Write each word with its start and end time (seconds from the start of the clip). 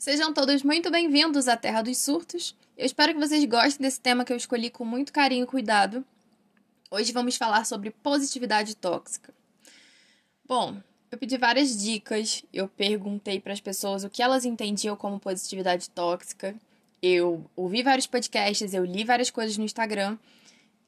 Sejam 0.00 0.32
todos 0.32 0.62
muito 0.62 0.90
bem-vindos 0.90 1.46
à 1.46 1.58
Terra 1.58 1.82
dos 1.82 1.98
Surtos. 1.98 2.56
Eu 2.74 2.86
espero 2.86 3.12
que 3.12 3.20
vocês 3.20 3.44
gostem 3.44 3.82
desse 3.82 4.00
tema 4.00 4.24
que 4.24 4.32
eu 4.32 4.36
escolhi 4.38 4.70
com 4.70 4.82
muito 4.82 5.12
carinho 5.12 5.44
e 5.44 5.46
cuidado. 5.46 6.02
Hoje 6.90 7.12
vamos 7.12 7.36
falar 7.36 7.66
sobre 7.66 7.90
positividade 7.90 8.74
tóxica. 8.74 9.30
Bom, 10.48 10.80
eu 11.10 11.18
pedi 11.18 11.36
várias 11.36 11.78
dicas, 11.78 12.42
eu 12.50 12.66
perguntei 12.66 13.38
para 13.38 13.52
as 13.52 13.60
pessoas 13.60 14.02
o 14.02 14.08
que 14.08 14.22
elas 14.22 14.46
entendiam 14.46 14.96
como 14.96 15.20
positividade 15.20 15.90
tóxica. 15.90 16.56
Eu 17.02 17.44
ouvi 17.54 17.82
vários 17.82 18.06
podcasts, 18.06 18.72
eu 18.72 18.86
li 18.86 19.04
várias 19.04 19.30
coisas 19.30 19.58
no 19.58 19.64
Instagram 19.64 20.16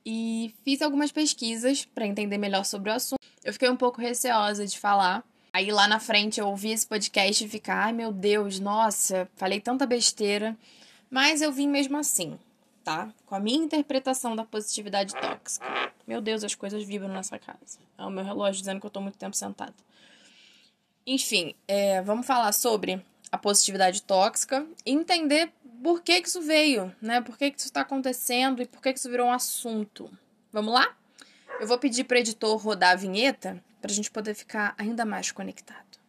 e 0.07 0.55
fiz 0.65 0.81
algumas 0.81 1.13
pesquisas 1.13 1.85
para 1.85 2.07
entender 2.07 2.39
melhor 2.39 2.65
sobre 2.65 2.89
o 2.89 2.95
assunto. 2.95 3.21
Eu 3.45 3.53
fiquei 3.53 3.69
um 3.69 3.77
pouco 3.77 4.01
receosa 4.01 4.67
de 4.67 4.79
falar, 4.79 5.23
Aí 5.53 5.71
lá 5.71 5.87
na 5.87 6.01
frente 6.01 6.41
eu 6.41 6.49
ouvi 6.49 6.71
esse 6.71 6.87
podcast 6.87 7.45
e 7.45 7.49
ficar, 7.49 7.85
ai 7.85 7.93
meu 7.93 8.11
Deus, 8.11 8.59
nossa, 8.59 9.29
falei 9.37 9.61
tanta 9.61 9.85
besteira. 9.85 10.57
Mas 11.11 11.43
eu 11.43 11.53
vim 11.53 11.69
mesmo 11.69 11.99
assim, 11.99 12.39
tá? 12.83 13.13
Com 13.27 13.35
a 13.35 13.41
minha 13.41 13.63
interpretação 13.63 14.35
da 14.35 14.45
positividade 14.45 15.15
tóxica. 15.15 15.67
Meu 16.07 16.23
Deus, 16.23 16.43
as 16.43 16.55
coisas 16.55 16.83
vibram 16.85 17.11
nessa 17.11 17.39
casa. 17.39 17.79
É 17.99 18.03
o 18.03 18.11
meu 18.11 18.25
relógio 18.25 18.61
dizendo 18.61 18.81
que 18.81 18.87
eu 18.87 18.91
tô 18.91 19.01
muito 19.03 19.19
tempo 19.19 19.37
sentada. 19.37 19.75
Enfim, 21.07 21.55
é, 21.69 22.01
vamos 22.01 22.27
falar 22.27 22.53
sobre 22.53 23.05
a 23.31 23.37
positividade 23.37 24.03
tóxica 24.03 24.67
e 24.87 24.93
entender 24.93 25.53
por 25.83 26.01
que, 26.01 26.23
que 26.23 26.29
isso 26.29 26.41
veio, 26.41 26.95
né? 27.01 27.21
Por 27.21 27.37
que, 27.37 27.51
que 27.51 27.59
isso 27.59 27.69
está 27.69 27.83
acontecendo 27.83 28.63
e 28.63 28.67
por 28.67 28.81
que, 28.81 28.93
que 28.93 28.99
isso 28.99 29.11
virou 29.11 29.27
um 29.27 29.33
assunto. 29.33 30.11
Vamos 30.51 30.73
lá? 30.73 30.97
Eu 31.61 31.67
vou 31.67 31.79
pedir 31.79 32.05
para 32.05 32.21
editor 32.21 32.57
rodar 32.57 32.93
a 32.93 32.97
vinheta 32.97 33.63
para 33.83 33.91
a 33.91 33.95
gente 33.95 34.13
poder 34.13 34.33
ficar 34.35 34.77
ainda 34.79 35.05
mais 35.05 35.33
conectado. 35.33 36.01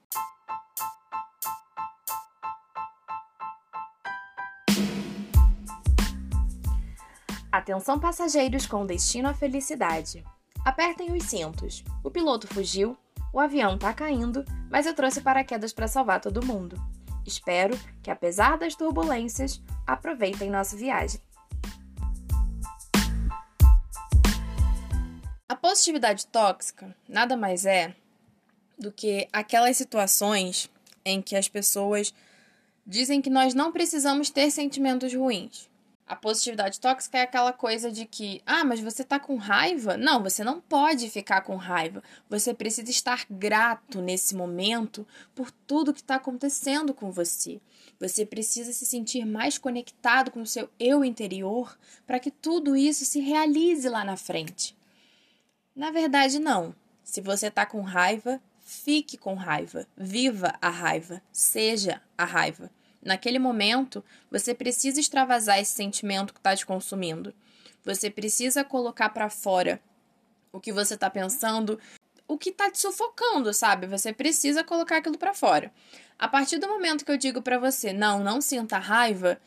Atenção 7.51 7.99
passageiros 7.99 8.67
com 8.67 8.85
destino 8.85 9.27
à 9.27 9.33
felicidade. 9.33 10.23
Apertem 10.63 11.11
os 11.15 11.23
cintos. 11.25 11.83
O 12.03 12.11
piloto 12.11 12.47
fugiu, 12.47 12.95
o 13.33 13.39
avião 13.39 13.77
tá 13.77 13.91
caindo, 13.91 14.45
mas 14.69 14.85
eu 14.85 14.93
trouxe 14.93 15.21
paraquedas 15.21 15.73
para 15.73 15.87
salvar 15.87 16.21
todo 16.21 16.45
mundo. 16.45 16.79
Espero 17.25 17.77
que, 18.03 18.11
apesar 18.11 18.57
das 18.57 18.75
turbulências, 18.75 19.61
aproveitem 19.85 20.49
nossa 20.49 20.75
viagem. 20.75 21.19
Positividade 25.63 26.27
tóxica 26.27 26.93
nada 27.07 27.37
mais 27.37 27.65
é 27.65 27.95
do 28.77 28.91
que 28.91 29.29
aquelas 29.31 29.77
situações 29.77 30.69
em 31.05 31.21
que 31.21 31.37
as 31.37 31.47
pessoas 31.47 32.13
dizem 32.85 33.21
que 33.21 33.29
nós 33.29 33.53
não 33.53 33.71
precisamos 33.71 34.29
ter 34.29 34.51
sentimentos 34.51 35.13
ruins. 35.13 35.69
A 36.05 36.17
positividade 36.17 36.81
tóxica 36.81 37.17
é 37.17 37.21
aquela 37.21 37.53
coisa 37.53 37.89
de 37.89 38.05
que, 38.05 38.41
ah, 38.45 38.65
mas 38.65 38.81
você 38.81 39.05
tá 39.05 39.17
com 39.17 39.37
raiva? 39.37 39.95
Não, 39.95 40.21
você 40.21 40.43
não 40.43 40.59
pode 40.59 41.09
ficar 41.09 41.39
com 41.39 41.55
raiva. 41.55 42.03
Você 42.29 42.53
precisa 42.53 42.91
estar 42.91 43.25
grato 43.29 44.01
nesse 44.01 44.35
momento 44.35 45.07
por 45.33 45.49
tudo 45.49 45.93
que 45.93 46.01
está 46.01 46.15
acontecendo 46.15 46.93
com 46.93 47.09
você. 47.09 47.61
Você 48.01 48.25
precisa 48.25 48.73
se 48.73 48.85
sentir 48.85 49.23
mais 49.23 49.57
conectado 49.57 50.29
com 50.29 50.41
o 50.41 50.45
seu 50.45 50.69
eu 50.77 51.05
interior 51.05 51.77
para 52.05 52.19
que 52.19 52.29
tudo 52.29 52.75
isso 52.75 53.05
se 53.05 53.21
realize 53.21 53.87
lá 53.87 54.03
na 54.03 54.17
frente. 54.17 54.75
Na 55.75 55.91
verdade, 55.91 56.39
não. 56.39 56.75
Se 57.03 57.19
você 57.19 57.49
tá 57.49 57.65
com 57.65 57.81
raiva, 57.81 58.39
fique 58.59 59.17
com 59.17 59.33
raiva, 59.33 59.87
viva 59.97 60.53
a 60.61 60.69
raiva, 60.69 61.21
seja 61.31 62.01
a 62.17 62.25
raiva. 62.25 62.69
Naquele 63.01 63.39
momento, 63.39 64.03
você 64.31 64.53
precisa 64.53 64.99
extravasar 64.99 65.59
esse 65.59 65.73
sentimento 65.73 66.33
que 66.33 66.39
está 66.39 66.55
te 66.55 66.65
consumindo. 66.65 67.33
Você 67.83 68.09
precisa 68.09 68.63
colocar 68.63 69.09
para 69.09 69.29
fora 69.29 69.81
o 70.51 70.59
que 70.59 70.71
você 70.71 70.93
está 70.93 71.09
pensando, 71.09 71.79
o 72.27 72.37
que 72.37 72.49
está 72.49 72.71
te 72.71 72.79
sufocando, 72.79 73.53
sabe? 73.53 73.87
Você 73.87 74.13
precisa 74.13 74.63
colocar 74.63 74.97
aquilo 74.97 75.17
para 75.17 75.33
fora. 75.33 75.73
A 76.17 76.27
partir 76.27 76.59
do 76.59 76.67
momento 76.67 77.03
que 77.03 77.11
eu 77.11 77.17
digo 77.17 77.41
para 77.41 77.59
você, 77.59 77.91
não, 77.91 78.23
não 78.23 78.39
sinta 78.39 78.77
raiva, 78.77 79.41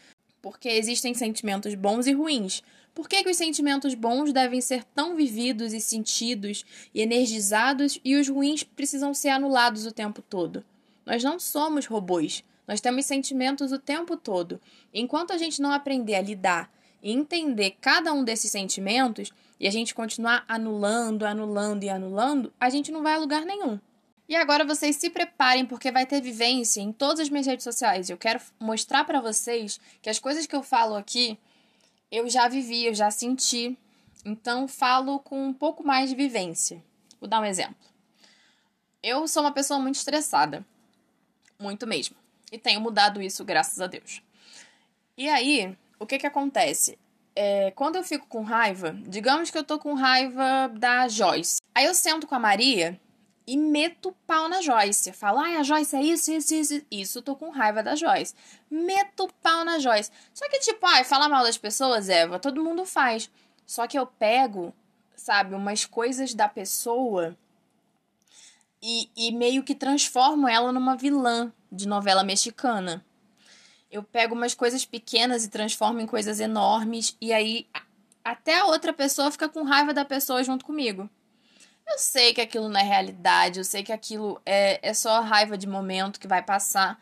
porque 0.46 0.68
existem 0.68 1.12
sentimentos 1.12 1.74
bons 1.74 2.06
e 2.06 2.12
ruins. 2.12 2.62
Por 2.94 3.08
que, 3.08 3.24
que 3.24 3.30
os 3.30 3.36
sentimentos 3.36 3.94
bons 3.94 4.32
devem 4.32 4.60
ser 4.60 4.84
tão 4.84 5.16
vividos 5.16 5.72
e 5.72 5.80
sentidos 5.80 6.64
e 6.94 7.02
energizados 7.02 7.98
e 8.04 8.14
os 8.14 8.28
ruins 8.28 8.62
precisam 8.62 9.12
ser 9.12 9.30
anulados 9.30 9.86
o 9.86 9.90
tempo 9.90 10.22
todo? 10.22 10.64
Nós 11.04 11.24
não 11.24 11.40
somos 11.40 11.86
robôs. 11.86 12.44
Nós 12.64 12.80
temos 12.80 13.06
sentimentos 13.06 13.72
o 13.72 13.78
tempo 13.80 14.16
todo. 14.16 14.60
Enquanto 14.94 15.32
a 15.32 15.36
gente 15.36 15.60
não 15.60 15.72
aprender 15.72 16.14
a 16.14 16.22
lidar 16.22 16.72
e 17.02 17.10
entender 17.10 17.76
cada 17.80 18.12
um 18.12 18.22
desses 18.22 18.52
sentimentos 18.52 19.32
e 19.58 19.66
a 19.66 19.70
gente 19.72 19.96
continuar 19.96 20.44
anulando, 20.46 21.24
anulando 21.24 21.82
e 21.82 21.88
anulando, 21.88 22.52
a 22.60 22.70
gente 22.70 22.92
não 22.92 23.02
vai 23.02 23.14
a 23.14 23.18
lugar 23.18 23.44
nenhum. 23.44 23.80
E 24.28 24.34
agora 24.34 24.64
vocês 24.64 24.96
se 24.96 25.08
preparem 25.08 25.64
porque 25.64 25.92
vai 25.92 26.04
ter 26.04 26.20
vivência 26.20 26.80
em 26.80 26.92
todas 26.92 27.20
as 27.20 27.28
minhas 27.28 27.46
redes 27.46 27.64
sociais. 27.64 28.10
Eu 28.10 28.18
quero 28.18 28.40
mostrar 28.58 29.04
para 29.04 29.20
vocês 29.20 29.80
que 30.02 30.10
as 30.10 30.18
coisas 30.18 30.46
que 30.46 30.56
eu 30.56 30.62
falo 30.62 30.96
aqui 30.96 31.38
eu 32.10 32.28
já 32.28 32.48
vivi, 32.48 32.86
eu 32.86 32.94
já 32.94 33.10
senti. 33.10 33.76
Então 34.24 34.66
falo 34.66 35.20
com 35.20 35.46
um 35.46 35.52
pouco 35.52 35.84
mais 35.84 36.10
de 36.10 36.16
vivência. 36.16 36.82
Vou 37.20 37.28
dar 37.28 37.40
um 37.40 37.44
exemplo. 37.44 37.76
Eu 39.02 39.28
sou 39.28 39.42
uma 39.42 39.52
pessoa 39.52 39.78
muito 39.78 39.96
estressada. 39.96 40.64
Muito 41.58 41.86
mesmo. 41.86 42.16
E 42.50 42.58
tenho 42.58 42.80
mudado 42.80 43.22
isso, 43.22 43.44
graças 43.44 43.80
a 43.80 43.86
Deus. 43.86 44.22
E 45.16 45.28
aí, 45.28 45.76
o 45.98 46.06
que 46.06 46.18
que 46.18 46.26
acontece? 46.26 46.98
É, 47.34 47.70
quando 47.72 47.96
eu 47.96 48.04
fico 48.04 48.26
com 48.26 48.42
raiva, 48.42 48.96
digamos 49.06 49.50
que 49.50 49.58
eu 49.58 49.64
tô 49.64 49.78
com 49.78 49.94
raiva 49.94 50.68
da 50.74 51.06
Joyce. 51.08 51.60
Aí 51.74 51.84
eu 51.84 51.94
sento 51.94 52.26
com 52.26 52.34
a 52.34 52.38
Maria 52.38 53.00
e 53.46 53.56
meto 53.56 54.12
pau 54.26 54.48
na 54.48 54.60
Joyce. 54.60 55.12
Falo, 55.12 55.38
ai, 55.38 55.56
a 55.56 55.62
Joyce 55.62 55.94
é 55.94 56.02
isso, 56.02 56.32
isso, 56.32 56.54
isso. 56.54 56.82
Isso, 56.90 57.22
tô 57.22 57.36
com 57.36 57.50
raiva 57.50 57.82
da 57.82 57.94
Joyce. 57.94 58.34
Meto 58.68 59.28
pau 59.42 59.64
na 59.64 59.78
Joyce. 59.78 60.10
Só 60.34 60.48
que, 60.48 60.58
tipo, 60.58 60.84
ai, 60.84 61.04
falar 61.04 61.28
mal 61.28 61.44
das 61.44 61.56
pessoas, 61.56 62.08
Eva, 62.08 62.38
todo 62.38 62.62
mundo 62.62 62.84
faz. 62.84 63.30
Só 63.64 63.86
que 63.86 63.98
eu 63.98 64.06
pego, 64.06 64.74
sabe, 65.14 65.54
umas 65.54 65.84
coisas 65.84 66.34
da 66.34 66.48
pessoa 66.48 67.36
e, 68.82 69.08
e 69.16 69.32
meio 69.32 69.62
que 69.62 69.74
transformo 69.74 70.48
ela 70.48 70.72
numa 70.72 70.96
vilã 70.96 71.52
de 71.70 71.86
novela 71.86 72.24
mexicana. 72.24 73.04
Eu 73.90 74.02
pego 74.02 74.34
umas 74.34 74.54
coisas 74.54 74.84
pequenas 74.84 75.44
e 75.44 75.48
transformo 75.48 76.00
em 76.00 76.06
coisas 76.06 76.40
enormes. 76.40 77.16
E 77.20 77.32
aí, 77.32 77.66
até 78.24 78.58
a 78.58 78.66
outra 78.66 78.92
pessoa 78.92 79.30
fica 79.30 79.48
com 79.48 79.62
raiva 79.62 79.94
da 79.94 80.04
pessoa 80.04 80.42
junto 80.42 80.64
comigo. 80.64 81.08
Eu 81.88 81.98
sei 81.98 82.34
que 82.34 82.40
aquilo 82.40 82.68
não 82.68 82.80
é 82.80 82.82
realidade, 82.82 83.58
eu 83.60 83.64
sei 83.64 83.82
que 83.82 83.92
aquilo 83.92 84.40
é, 84.44 84.78
é 84.82 84.92
só 84.92 85.20
raiva 85.20 85.56
de 85.56 85.66
momento 85.66 86.20
que 86.20 86.28
vai 86.28 86.42
passar. 86.42 87.00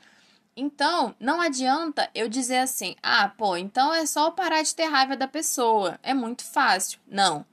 Então, 0.57 1.17
não 1.19 1.41
adianta 1.41 2.09
eu 2.15 2.29
dizer 2.29 2.59
assim, 2.59 2.95
ah, 3.03 3.29
pô, 3.29 3.57
então 3.57 3.93
é 3.93 4.07
só 4.07 4.31
parar 4.31 4.63
de 4.63 4.75
ter 4.75 4.85
raiva 4.85 5.17
da 5.17 5.27
pessoa. 5.27 5.99
É 6.03 6.15
muito 6.15 6.45
fácil. 6.45 7.01
Não. 7.09 7.45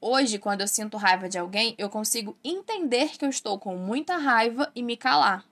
Hoje, 0.00 0.38
quando 0.38 0.60
eu 0.60 0.68
sinto 0.68 0.96
raiva 0.96 1.28
de 1.28 1.38
alguém, 1.38 1.74
eu 1.78 1.88
consigo 1.88 2.36
entender 2.44 3.16
que 3.18 3.24
eu 3.24 3.30
estou 3.30 3.58
com 3.58 3.76
muita 3.76 4.16
raiva 4.16 4.70
e 4.74 4.82
me 4.82 4.96
calar. 4.96 5.44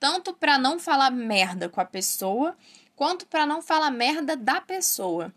Tanto 0.00 0.34
para 0.34 0.58
não 0.58 0.78
falar 0.78 1.10
merda 1.10 1.68
com 1.68 1.80
a 1.80 1.84
pessoa, 1.84 2.56
quanto 2.96 3.26
para 3.26 3.46
não 3.46 3.62
falar 3.62 3.90
merda 3.90 4.36
da 4.36 4.60
pessoa. 4.60 5.32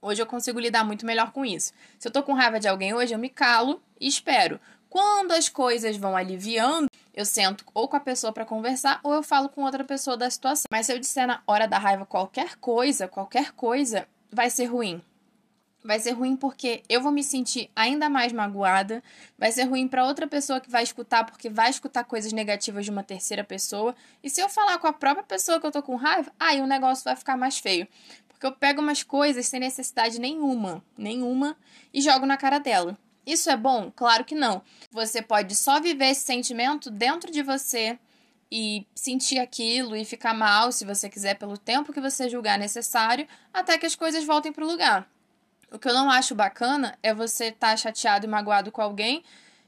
Hoje 0.00 0.22
eu 0.22 0.26
consigo 0.26 0.60
lidar 0.60 0.84
muito 0.84 1.04
melhor 1.04 1.32
com 1.32 1.44
isso. 1.44 1.72
Se 1.98 2.06
eu 2.06 2.12
tô 2.12 2.22
com 2.22 2.32
raiva 2.32 2.60
de 2.60 2.68
alguém 2.68 2.94
hoje, 2.94 3.12
eu 3.12 3.18
me 3.18 3.28
calo 3.28 3.82
e 4.00 4.06
espero. 4.06 4.60
Quando 4.88 5.32
as 5.32 5.48
coisas 5.48 5.96
vão 5.96 6.16
aliviando, 6.16 6.88
eu 7.12 7.24
sento 7.24 7.64
ou 7.74 7.88
com 7.88 7.96
a 7.96 8.00
pessoa 8.00 8.32
para 8.32 8.44
conversar 8.44 9.00
ou 9.02 9.12
eu 9.12 9.24
falo 9.24 9.48
com 9.48 9.64
outra 9.64 9.82
pessoa 9.82 10.16
da 10.16 10.30
situação. 10.30 10.66
Mas 10.70 10.86
se 10.86 10.92
eu 10.92 11.00
disser 11.00 11.26
na 11.26 11.42
hora 11.46 11.66
da 11.66 11.78
raiva 11.78 12.06
qualquer 12.06 12.56
coisa, 12.56 13.08
qualquer 13.08 13.52
coisa, 13.52 14.06
vai 14.30 14.48
ser 14.50 14.66
ruim. 14.66 15.02
Vai 15.84 15.98
ser 15.98 16.12
ruim 16.12 16.36
porque 16.36 16.82
eu 16.88 17.00
vou 17.00 17.10
me 17.10 17.24
sentir 17.24 17.70
ainda 17.74 18.08
mais 18.08 18.32
magoada. 18.32 19.02
Vai 19.36 19.50
ser 19.50 19.64
ruim 19.64 19.88
para 19.88 20.04
outra 20.04 20.28
pessoa 20.28 20.60
que 20.60 20.70
vai 20.70 20.82
escutar, 20.84 21.24
porque 21.24 21.50
vai 21.50 21.70
escutar 21.70 22.04
coisas 22.04 22.32
negativas 22.32 22.84
de 22.84 22.90
uma 22.90 23.02
terceira 23.02 23.42
pessoa. 23.42 23.94
E 24.22 24.30
se 24.30 24.40
eu 24.40 24.48
falar 24.48 24.78
com 24.78 24.86
a 24.86 24.92
própria 24.92 25.24
pessoa 25.24 25.60
que 25.60 25.66
eu 25.66 25.72
tô 25.72 25.82
com 25.82 25.96
raiva, 25.96 26.32
aí 26.38 26.60
o 26.60 26.66
negócio 26.66 27.04
vai 27.04 27.16
ficar 27.16 27.36
mais 27.36 27.58
feio. 27.58 27.86
Porque 28.38 28.46
eu 28.46 28.52
pego 28.52 28.80
umas 28.80 29.02
coisas 29.02 29.48
sem 29.48 29.58
necessidade 29.58 30.20
nenhuma, 30.20 30.80
nenhuma, 30.96 31.56
e 31.92 32.00
jogo 32.00 32.24
na 32.24 32.36
cara 32.36 32.60
dela. 32.60 32.96
Isso 33.26 33.50
é 33.50 33.56
bom? 33.56 33.90
Claro 33.94 34.24
que 34.24 34.34
não. 34.36 34.62
Você 34.92 35.20
pode 35.20 35.56
só 35.56 35.80
viver 35.80 36.10
esse 36.10 36.20
sentimento 36.20 36.88
dentro 36.88 37.32
de 37.32 37.42
você 37.42 37.98
e 38.50 38.86
sentir 38.94 39.40
aquilo 39.40 39.96
e 39.96 40.04
ficar 40.04 40.34
mal, 40.34 40.70
se 40.70 40.84
você 40.84 41.10
quiser, 41.10 41.34
pelo 41.34 41.58
tempo 41.58 41.92
que 41.92 42.00
você 42.00 42.28
julgar 42.28 42.56
necessário, 42.56 43.26
até 43.52 43.76
que 43.76 43.84
as 43.84 43.96
coisas 43.96 44.24
voltem 44.24 44.52
para 44.52 44.64
o 44.64 44.68
lugar. 44.68 45.10
O 45.72 45.78
que 45.78 45.88
eu 45.88 45.92
não 45.92 46.08
acho 46.08 46.32
bacana 46.32 46.96
é 47.02 47.12
você 47.12 47.46
estar 47.46 47.70
tá 47.70 47.76
chateado 47.76 48.24
e 48.24 48.28
magoado 48.28 48.70
com 48.70 48.80
alguém 48.80 49.24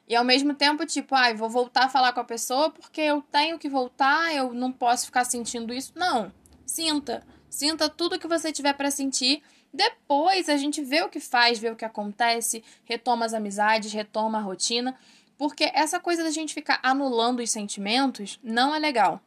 E 0.09 0.15
ao 0.15 0.25
mesmo 0.25 0.55
tempo, 0.55 0.87
tipo, 0.87 1.15
ai, 1.15 1.33
ah, 1.33 1.35
vou 1.35 1.51
voltar 1.51 1.87
a 1.87 1.89
falar 1.89 2.13
com 2.13 2.21
a 2.21 2.25
pessoa 2.25 2.71
porque 2.71 3.01
eu 3.01 3.21
tenho 3.33 3.59
que 3.59 3.69
voltar, 3.69 4.33
eu 4.33 4.55
não 4.55 4.71
posso 4.71 5.07
ficar 5.07 5.25
sentindo 5.25 5.75
isso. 5.75 5.93
Não. 5.97 6.33
Sinta. 6.65 7.27
Sinta 7.51 7.89
tudo 7.89 8.19
que 8.19 8.29
você 8.29 8.53
tiver 8.53 8.73
para 8.73 8.91
sentir. 8.91 9.43
Depois 9.75 10.49
a 10.49 10.57
gente 10.57 10.83
vê 10.83 11.03
o 11.03 11.09
que 11.09 11.21
faz, 11.21 11.59
vê 11.59 11.69
o 11.69 11.77
que 11.77 11.85
acontece, 11.85 12.65
retoma 12.85 13.27
as 13.27 13.35
amizades, 13.35 13.93
retoma 13.93 14.39
a 14.39 14.41
rotina. 14.41 14.97
Porque 15.37 15.71
essa 15.75 15.99
coisa 15.99 16.23
da 16.23 16.31
gente 16.31 16.55
ficar 16.55 16.79
anulando 16.83 17.41
os 17.41 17.51
sentimentos 17.51 18.39
não 18.43 18.75
é 18.75 18.79
legal. 18.79 19.21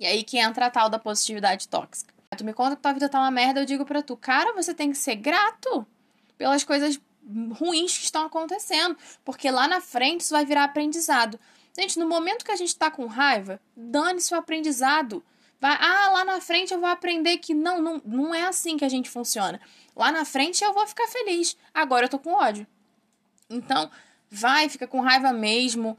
E 0.00 0.06
aí 0.06 0.24
que 0.24 0.38
entra 0.38 0.66
a 0.66 0.70
tal 0.70 0.88
da 0.88 0.98
positividade 0.98 1.68
tóxica. 1.68 2.12
Tu 2.36 2.44
me 2.44 2.52
conta 2.52 2.74
que 2.74 2.82
tua 2.82 2.92
vida 2.92 3.08
tá 3.08 3.20
uma 3.20 3.30
merda, 3.30 3.60
eu 3.60 3.64
digo 3.64 3.84
pra 3.84 4.02
tu, 4.02 4.16
cara, 4.16 4.52
você 4.54 4.74
tem 4.74 4.90
que 4.90 4.98
ser 4.98 5.14
grato 5.14 5.86
pelas 6.36 6.64
coisas 6.64 6.98
ruins 7.52 7.96
que 7.96 8.04
estão 8.04 8.26
acontecendo, 8.26 8.96
porque 9.24 9.50
lá 9.50 9.68
na 9.68 9.80
frente 9.80 10.22
isso 10.22 10.34
vai 10.34 10.44
virar 10.44 10.64
aprendizado. 10.64 11.38
Gente, 11.76 11.98
no 11.98 12.08
momento 12.08 12.44
que 12.44 12.52
a 12.52 12.56
gente 12.56 12.76
tá 12.76 12.90
com 12.90 13.06
raiva, 13.06 13.60
dane-se 13.76 14.34
o 14.34 14.36
aprendizado. 14.36 15.24
Vai, 15.60 15.76
ah, 15.80 16.10
lá 16.10 16.24
na 16.24 16.40
frente 16.40 16.72
eu 16.72 16.80
vou 16.80 16.88
aprender 16.88 17.38
que 17.38 17.54
não, 17.54 17.80
não, 17.80 18.02
não 18.04 18.34
é 18.34 18.42
assim 18.42 18.76
que 18.76 18.84
a 18.84 18.88
gente 18.88 19.08
funciona. 19.08 19.60
Lá 19.96 20.12
na 20.12 20.24
frente 20.24 20.62
eu 20.62 20.74
vou 20.74 20.86
ficar 20.86 21.06
feliz. 21.08 21.56
Agora 21.72 22.06
eu 22.06 22.10
tô 22.10 22.18
com 22.18 22.32
ódio. 22.32 22.66
Então, 23.48 23.90
vai, 24.30 24.68
fica 24.68 24.86
com 24.86 25.00
raiva 25.00 25.32
mesmo, 25.32 25.96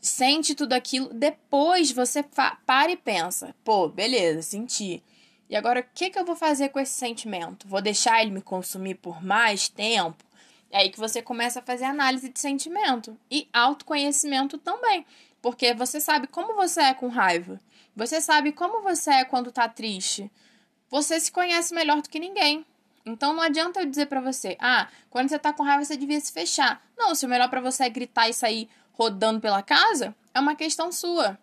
sente 0.00 0.54
tudo 0.54 0.72
aquilo. 0.72 1.12
Depois 1.12 1.90
você 1.90 2.24
para 2.64 2.90
e 2.90 2.96
pensa: 2.96 3.54
pô, 3.64 3.88
beleza, 3.88 4.42
senti. 4.42 5.02
E 5.48 5.54
agora, 5.54 5.80
o 5.80 5.84
que, 5.94 6.10
que 6.10 6.18
eu 6.18 6.24
vou 6.24 6.34
fazer 6.34 6.70
com 6.70 6.80
esse 6.80 6.94
sentimento? 6.94 7.68
Vou 7.68 7.80
deixar 7.80 8.20
ele 8.20 8.32
me 8.32 8.42
consumir 8.42 8.96
por 8.96 9.22
mais 9.22 9.68
tempo? 9.68 10.24
É 10.70 10.78
aí 10.78 10.90
que 10.90 10.98
você 10.98 11.22
começa 11.22 11.60
a 11.60 11.62
fazer 11.62 11.84
análise 11.84 12.28
de 12.28 12.40
sentimento 12.40 13.16
e 13.30 13.48
autoconhecimento 13.52 14.58
também. 14.58 15.06
Porque 15.40 15.72
você 15.74 16.00
sabe 16.00 16.26
como 16.26 16.56
você 16.56 16.80
é 16.80 16.94
com 16.94 17.08
raiva. 17.08 17.60
Você 17.96 18.20
sabe 18.20 18.52
como 18.52 18.82
você 18.82 19.10
é 19.10 19.24
quando 19.24 19.50
tá 19.50 19.66
triste. 19.66 20.30
Você 20.90 21.18
se 21.18 21.32
conhece 21.32 21.74
melhor 21.74 22.02
do 22.02 22.10
que 22.10 22.20
ninguém. 22.20 22.64
Então 23.06 23.32
não 23.32 23.42
adianta 23.42 23.80
eu 23.80 23.86
dizer 23.86 24.06
para 24.06 24.20
você, 24.20 24.54
ah, 24.60 24.88
quando 25.08 25.30
você 25.30 25.38
tá 25.38 25.50
com 25.50 25.62
raiva 25.62 25.82
você 25.82 25.96
devia 25.96 26.20
se 26.20 26.30
fechar. 26.30 26.84
Não, 26.98 27.14
se 27.14 27.24
o 27.24 27.28
melhor 27.28 27.48
para 27.48 27.60
você 27.60 27.84
é 27.84 27.88
gritar 27.88 28.28
e 28.28 28.34
sair 28.34 28.68
rodando 28.92 29.40
pela 29.40 29.62
casa, 29.62 30.14
é 30.34 30.40
uma 30.40 30.54
questão 30.54 30.92
sua. 30.92 31.38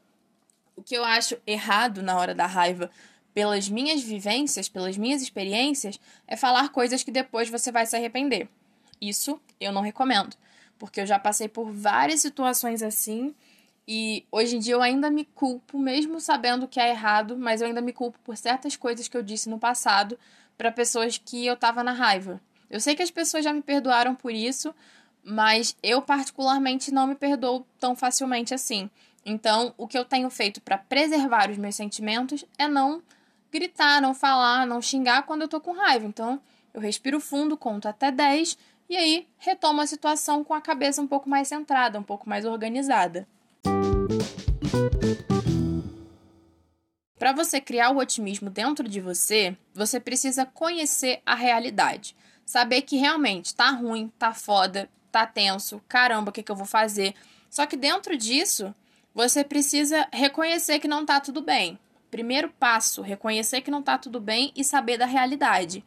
O 0.75 0.83
que 0.83 0.95
eu 0.95 1.03
acho 1.03 1.37
errado 1.47 2.03
na 2.03 2.17
hora 2.17 2.35
da 2.35 2.45
raiva 2.45 2.91
pelas 3.33 3.67
minhas 3.67 4.03
vivências, 4.03 4.69
pelas 4.69 4.95
minhas 4.95 5.23
experiências, 5.23 5.99
é 6.27 6.35
falar 6.35 6.69
coisas 6.69 7.01
que 7.01 7.11
depois 7.11 7.49
você 7.49 7.71
vai 7.71 7.87
se 7.87 7.95
arrepender. 7.95 8.47
Isso 9.01 9.41
eu 9.59 9.71
não 9.71 9.81
recomendo, 9.81 10.35
porque 10.77 11.01
eu 11.01 11.05
já 11.05 11.17
passei 11.17 11.47
por 11.47 11.71
várias 11.71 12.21
situações 12.21 12.83
assim 12.83 13.33
e 13.87 14.25
hoje 14.31 14.55
em 14.55 14.59
dia 14.59 14.73
eu 14.73 14.81
ainda 14.81 15.09
me 15.09 15.25
culpo, 15.25 15.77
mesmo 15.77 16.19
sabendo 16.19 16.67
que 16.67 16.79
é 16.79 16.89
errado, 16.89 17.37
mas 17.37 17.61
eu 17.61 17.67
ainda 17.67 17.81
me 17.81 17.91
culpo 17.91 18.17
por 18.23 18.37
certas 18.37 18.75
coisas 18.75 19.07
que 19.07 19.17
eu 19.17 19.23
disse 19.23 19.49
no 19.49 19.59
passado 19.59 20.17
para 20.57 20.71
pessoas 20.71 21.17
que 21.17 21.45
eu 21.45 21.55
tava 21.55 21.83
na 21.83 21.91
raiva. 21.91 22.41
Eu 22.69 22.79
sei 22.79 22.95
que 22.95 23.03
as 23.03 23.11
pessoas 23.11 23.43
já 23.43 23.51
me 23.51 23.61
perdoaram 23.61 24.15
por 24.15 24.31
isso, 24.31 24.73
mas 25.23 25.75
eu 25.83 26.01
particularmente 26.01 26.93
não 26.93 27.07
me 27.07 27.15
perdoo 27.15 27.65
tão 27.79 27.95
facilmente 27.95 28.53
assim. 28.53 28.89
Então, 29.25 29.73
o 29.77 29.87
que 29.87 29.97
eu 29.97 30.05
tenho 30.05 30.29
feito 30.29 30.61
para 30.61 30.77
preservar 30.77 31.49
os 31.49 31.57
meus 31.57 31.75
sentimentos 31.75 32.45
é 32.57 32.67
não 32.67 33.01
gritar, 33.51 34.01
não 34.01 34.13
falar, 34.13 34.65
não 34.65 34.81
xingar 34.81 35.23
quando 35.23 35.43
eu 35.43 35.47
tô 35.47 35.61
com 35.61 35.71
raiva. 35.71 36.05
Então, 36.05 36.41
eu 36.73 36.81
respiro 36.81 37.19
fundo, 37.19 37.55
conto 37.55 37.87
até 37.87 38.11
10 38.11 38.57
e 38.89 38.97
aí 38.97 39.27
retomo 39.37 39.81
a 39.81 39.87
situação 39.87 40.43
com 40.43 40.53
a 40.53 40.61
cabeça 40.61 41.01
um 41.01 41.07
pouco 41.07 41.29
mais 41.29 41.47
centrada, 41.47 41.99
um 41.99 42.03
pouco 42.03 42.27
mais 42.27 42.45
organizada. 42.45 43.27
Para 47.17 47.31
você 47.31 47.61
criar 47.61 47.91
o 47.91 47.97
otimismo 47.97 48.49
dentro 48.49 48.87
de 48.87 48.99
você, 48.99 49.55
você 49.73 49.99
precisa 49.99 50.45
conhecer 50.45 51.21
a 51.25 51.35
realidade. 51.35 52.15
Saber 52.45 52.81
que 52.81 52.97
realmente 52.97 53.55
tá 53.55 53.69
ruim, 53.69 54.11
tá 54.19 54.33
foda, 54.33 54.89
tá 55.09 55.25
tenso, 55.25 55.81
caramba, 55.87 56.29
o 56.29 56.33
que, 56.33 56.43
que 56.43 56.51
eu 56.51 56.55
vou 56.55 56.65
fazer? 56.65 57.13
Só 57.49 57.65
que 57.65 57.77
dentro 57.77 58.17
disso, 58.17 58.75
você 59.13 59.43
precisa 59.43 60.07
reconhecer 60.11 60.79
que 60.79 60.87
não 60.87 61.05
tá 61.05 61.21
tudo 61.21 61.41
bem. 61.41 61.79
Primeiro 62.11 62.49
passo, 62.49 63.01
reconhecer 63.01 63.61
que 63.61 63.71
não 63.71 63.81
tá 63.81 63.97
tudo 63.97 64.19
bem 64.19 64.51
e 64.55 64.63
saber 64.63 64.97
da 64.97 65.05
realidade. 65.05 65.83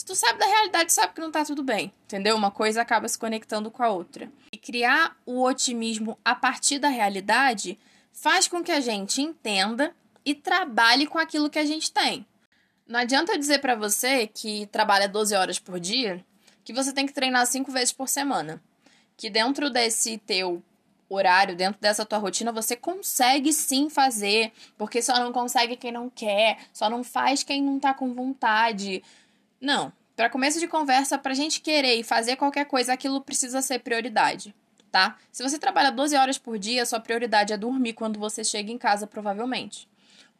Se 0.00 0.06
tu 0.06 0.14
sabe 0.14 0.38
da 0.38 0.46
realidade, 0.46 0.90
sabe 0.90 1.12
que 1.12 1.20
não 1.20 1.30
tá 1.30 1.44
tudo 1.44 1.62
bem, 1.62 1.92
entendeu? 2.06 2.34
Uma 2.34 2.50
coisa 2.50 2.80
acaba 2.80 3.06
se 3.06 3.18
conectando 3.18 3.70
com 3.70 3.82
a 3.82 3.90
outra. 3.90 4.32
E 4.50 4.56
criar 4.56 5.14
o 5.26 5.42
otimismo 5.42 6.18
a 6.24 6.34
partir 6.34 6.78
da 6.78 6.88
realidade 6.88 7.78
faz 8.10 8.48
com 8.48 8.62
que 8.62 8.72
a 8.72 8.80
gente 8.80 9.20
entenda 9.20 9.94
e 10.24 10.34
trabalhe 10.34 11.06
com 11.06 11.18
aquilo 11.18 11.50
que 11.50 11.58
a 11.58 11.66
gente 11.66 11.92
tem. 11.92 12.24
Não 12.88 12.98
adianta 12.98 13.32
eu 13.32 13.38
dizer 13.38 13.58
para 13.58 13.74
você 13.74 14.26
que 14.26 14.64
trabalha 14.68 15.06
12 15.06 15.34
horas 15.34 15.58
por 15.58 15.78
dia, 15.78 16.24
que 16.64 16.72
você 16.72 16.94
tem 16.94 17.04
que 17.04 17.12
treinar 17.12 17.46
5 17.46 17.70
vezes 17.70 17.92
por 17.92 18.08
semana. 18.08 18.58
Que 19.18 19.28
dentro 19.28 19.68
desse 19.68 20.16
teu 20.16 20.62
horário, 21.10 21.54
dentro 21.54 21.78
dessa 21.78 22.06
tua 22.06 22.18
rotina, 22.18 22.50
você 22.50 22.74
consegue 22.74 23.52
sim 23.52 23.90
fazer, 23.90 24.50
porque 24.78 25.02
só 25.02 25.18
não 25.18 25.30
consegue 25.30 25.76
quem 25.76 25.92
não 25.92 26.08
quer, 26.08 26.56
só 26.72 26.88
não 26.88 27.04
faz 27.04 27.42
quem 27.42 27.62
não 27.62 27.78
tá 27.78 27.92
com 27.92 28.14
vontade. 28.14 29.02
Não. 29.60 29.92
Para 30.16 30.30
começo 30.30 30.58
de 30.58 30.66
conversa, 30.66 31.18
pra 31.18 31.34
gente 31.34 31.60
querer 31.60 31.94
e 31.94 32.02
fazer 32.04 32.36
qualquer 32.36 32.64
coisa, 32.64 32.92
aquilo 32.92 33.20
precisa 33.20 33.62
ser 33.62 33.78
prioridade, 33.80 34.54
tá? 34.90 35.16
Se 35.30 35.42
você 35.42 35.58
trabalha 35.58 35.90
12 35.90 36.16
horas 36.16 36.38
por 36.38 36.58
dia, 36.58 36.84
sua 36.84 37.00
prioridade 37.00 37.52
é 37.52 37.56
dormir 37.56 37.94
quando 37.94 38.18
você 38.18 38.44
chega 38.44 38.70
em 38.70 38.78
casa, 38.78 39.06
provavelmente. 39.06 39.88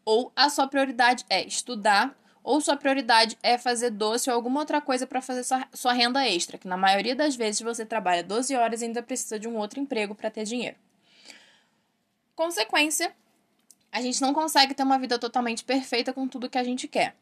Ou 0.05 0.33
a 0.35 0.51
sua 0.51 0.67
prioridade 0.67 1.25
é 1.31 1.47
estudar, 1.47 2.15
ou 2.43 2.61
sua 2.61 2.77
prioridade 2.77 3.39
é 3.43 3.57
fazer 3.59 3.91
doce 3.91 4.31
ou 4.31 4.37
alguma 4.37 4.61
outra 4.61 4.81
coisa 4.81 5.07
para 5.07 5.21
fazer 5.21 5.45
sua, 5.45 5.67
sua 5.73 5.93
renda 5.93 6.27
extra, 6.27 6.59
que 6.59 6.69
na 6.69 6.77
maioria 6.77 7.15
das 7.15 7.37
vezes 7.37 7.61
você 7.61 7.85
trabalha 7.85 8.23
12 8.23 8.55
horas 8.55 8.81
e 8.81 8.87
ainda 8.87 9.03
precisa 9.03 9.39
de 9.39 9.47
um 9.49 9.57
outro 9.57 9.81
emprego 9.81 10.15
para 10.15 10.31
ter 10.31 10.45
dinheiro. 10.45 10.77
Consequência, 12.35 13.15
a 13.93 14.01
gente 14.01 14.21
não 14.21 14.33
consegue 14.33 14.75
ter 14.75 14.83
uma 14.83 14.99
vida 14.99 15.19
totalmente 15.19 15.65
perfeita 15.65 16.13
com 16.13 16.27
tudo 16.27 16.49
que 16.49 16.59
a 16.59 16.65
gente 16.65 16.89
quer. 16.89 17.15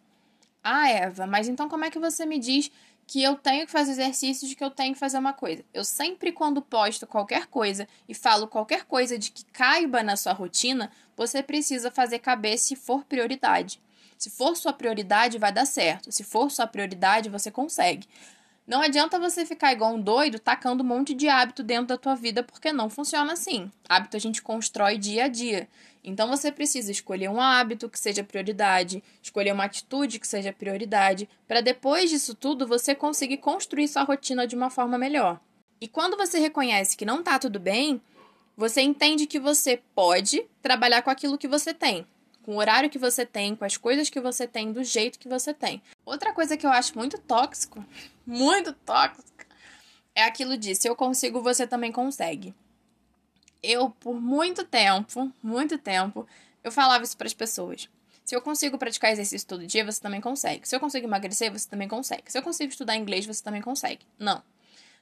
Ah, 0.70 0.90
Eva, 0.90 1.26
mas 1.26 1.48
então 1.48 1.66
como 1.66 1.86
é 1.86 1.90
que 1.90 1.98
você 1.98 2.26
me 2.26 2.38
diz 2.38 2.70
que 3.06 3.22
eu 3.22 3.36
tenho 3.36 3.64
que 3.64 3.72
fazer 3.72 3.92
exercícios, 3.92 4.52
que 4.52 4.62
eu 4.62 4.70
tenho 4.70 4.92
que 4.92 5.00
fazer 5.00 5.16
uma 5.16 5.32
coisa? 5.32 5.64
Eu 5.72 5.82
sempre, 5.82 6.30
quando 6.30 6.60
posto 6.60 7.06
qualquer 7.06 7.46
coisa 7.46 7.88
e 8.06 8.14
falo 8.14 8.46
qualquer 8.46 8.84
coisa 8.84 9.18
de 9.18 9.30
que 9.30 9.46
caiba 9.46 10.02
na 10.02 10.14
sua 10.14 10.34
rotina, 10.34 10.90
você 11.16 11.42
precisa 11.42 11.90
fazer 11.90 12.18
caber 12.18 12.58
se 12.58 12.76
for 12.76 13.02
prioridade. 13.04 13.80
Se 14.18 14.28
for 14.28 14.54
sua 14.58 14.74
prioridade, 14.74 15.38
vai 15.38 15.50
dar 15.50 15.64
certo. 15.64 16.12
Se 16.12 16.22
for 16.22 16.50
sua 16.50 16.66
prioridade, 16.66 17.30
você 17.30 17.50
consegue. 17.50 18.06
Não 18.66 18.82
adianta 18.82 19.18
você 19.18 19.46
ficar 19.46 19.72
igual 19.72 19.94
um 19.94 20.00
doido 20.02 20.38
tacando 20.38 20.84
um 20.84 20.86
monte 20.86 21.14
de 21.14 21.26
hábito 21.30 21.62
dentro 21.62 21.86
da 21.86 21.96
tua 21.96 22.14
vida, 22.14 22.42
porque 22.42 22.70
não 22.74 22.90
funciona 22.90 23.32
assim. 23.32 23.70
Hábito 23.88 24.18
a 24.18 24.20
gente 24.20 24.42
constrói 24.42 24.98
dia 24.98 25.24
a 25.24 25.28
dia. 25.28 25.66
Então 26.08 26.26
você 26.26 26.50
precisa 26.50 26.90
escolher 26.90 27.28
um 27.28 27.38
hábito 27.38 27.86
que 27.86 27.98
seja 27.98 28.24
prioridade, 28.24 29.02
escolher 29.22 29.52
uma 29.52 29.64
atitude 29.64 30.18
que 30.18 30.26
seja 30.26 30.54
prioridade, 30.54 31.28
para 31.46 31.60
depois 31.60 32.08
disso 32.08 32.34
tudo 32.34 32.66
você 32.66 32.94
conseguir 32.94 33.36
construir 33.36 33.86
sua 33.88 34.04
rotina 34.04 34.46
de 34.46 34.56
uma 34.56 34.70
forma 34.70 34.96
melhor. 34.96 35.38
E 35.78 35.86
quando 35.86 36.16
você 36.16 36.38
reconhece 36.38 36.96
que 36.96 37.04
não 37.04 37.22
tá 37.22 37.38
tudo 37.38 37.60
bem, 37.60 38.00
você 38.56 38.80
entende 38.80 39.26
que 39.26 39.38
você 39.38 39.82
pode 39.94 40.46
trabalhar 40.62 41.02
com 41.02 41.10
aquilo 41.10 41.36
que 41.36 41.46
você 41.46 41.74
tem 41.74 42.06
com 42.42 42.54
o 42.54 42.58
horário 42.60 42.88
que 42.88 42.98
você 42.98 43.26
tem, 43.26 43.54
com 43.54 43.66
as 43.66 43.76
coisas 43.76 44.08
que 44.08 44.18
você 44.18 44.46
tem, 44.48 44.72
do 44.72 44.82
jeito 44.82 45.18
que 45.18 45.28
você 45.28 45.52
tem. 45.52 45.82
Outra 46.02 46.32
coisa 46.32 46.56
que 46.56 46.64
eu 46.64 46.70
acho 46.70 46.96
muito 46.96 47.18
tóxico, 47.18 47.84
muito 48.26 48.72
tóxico, 48.72 49.44
é 50.14 50.24
aquilo 50.24 50.56
de 50.56 50.74
se 50.74 50.88
eu 50.88 50.96
consigo, 50.96 51.42
você 51.42 51.66
também 51.66 51.92
consegue. 51.92 52.54
Eu, 53.62 53.90
por 53.90 54.20
muito 54.20 54.64
tempo, 54.64 55.32
muito 55.42 55.78
tempo, 55.78 56.26
eu 56.62 56.70
falava 56.70 57.04
isso 57.04 57.16
para 57.16 57.26
as 57.26 57.34
pessoas. 57.34 57.88
Se 58.24 58.36
eu 58.36 58.42
consigo 58.42 58.76
praticar 58.76 59.10
exercício 59.10 59.48
todo 59.48 59.66
dia, 59.66 59.84
você 59.84 60.00
também 60.00 60.20
consegue. 60.20 60.68
Se 60.68 60.76
eu 60.76 60.80
consigo 60.80 61.06
emagrecer, 61.06 61.50
você 61.50 61.66
também 61.68 61.88
consegue. 61.88 62.30
Se 62.30 62.38
eu 62.38 62.42
consigo 62.42 62.70
estudar 62.70 62.94
inglês, 62.94 63.24
você 63.24 63.42
também 63.42 63.62
consegue. 63.62 64.04
Não. 64.18 64.42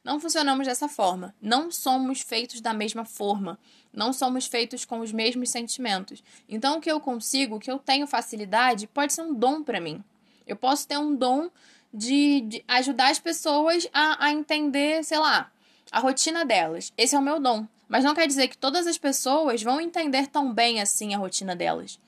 Não 0.05 0.21
funcionamos 0.21 0.69
dessa 0.69 0.89
forma. 0.89 1.35
Não 1.43 1.69
somos 1.69 2.21
feitos 2.21 2.61
da 2.61 2.73
mesma 2.73 3.05
forma. 3.05 3.59
Não 3.93 4.13
somos 4.13 4.47
feitos 4.47 4.85
com 4.85 5.01
os 5.01 5.11
mesmos 5.11 5.51
sentimentos. 5.51 6.23
Então, 6.49 6.79
o 6.79 6.81
que 6.81 6.89
eu 6.89 7.01
consigo, 7.01 7.57
o 7.57 7.59
que 7.59 7.69
eu 7.69 7.81
tenho 7.81 8.07
facilidade, 8.07 8.87
pode 8.87 9.13
ser 9.13 9.23
um 9.23 9.35
dom 9.35 9.65
para 9.65 9.81
mim. 9.81 10.05
Eu 10.47 10.55
posso 10.55 10.87
ter 10.87 10.97
um 10.97 11.17
dom 11.17 11.51
de, 11.93 12.43
de 12.43 12.65
ajudar 12.69 13.11
as 13.11 13.19
pessoas 13.19 13.89
a, 13.93 14.27
a 14.27 14.31
entender, 14.31 15.03
sei 15.03 15.19
lá, 15.19 15.51
a 15.91 15.99
rotina 15.99 16.45
delas. 16.45 16.93
Esse 16.97 17.17
é 17.17 17.19
o 17.19 17.23
meu 17.23 17.41
dom. 17.41 17.67
Mas 17.89 18.05
não 18.05 18.15
quer 18.15 18.27
dizer 18.27 18.49
que 18.49 18.59
todas 18.59 18.87
as 18.87 18.99
pessoas 18.99 19.63
vão 19.63 19.81
entender 19.81 20.27
tão 20.27 20.53
bem 20.53 20.81
assim 20.81 21.15
a 21.15 21.19
rotina 21.19 21.55
delas. 21.55 21.99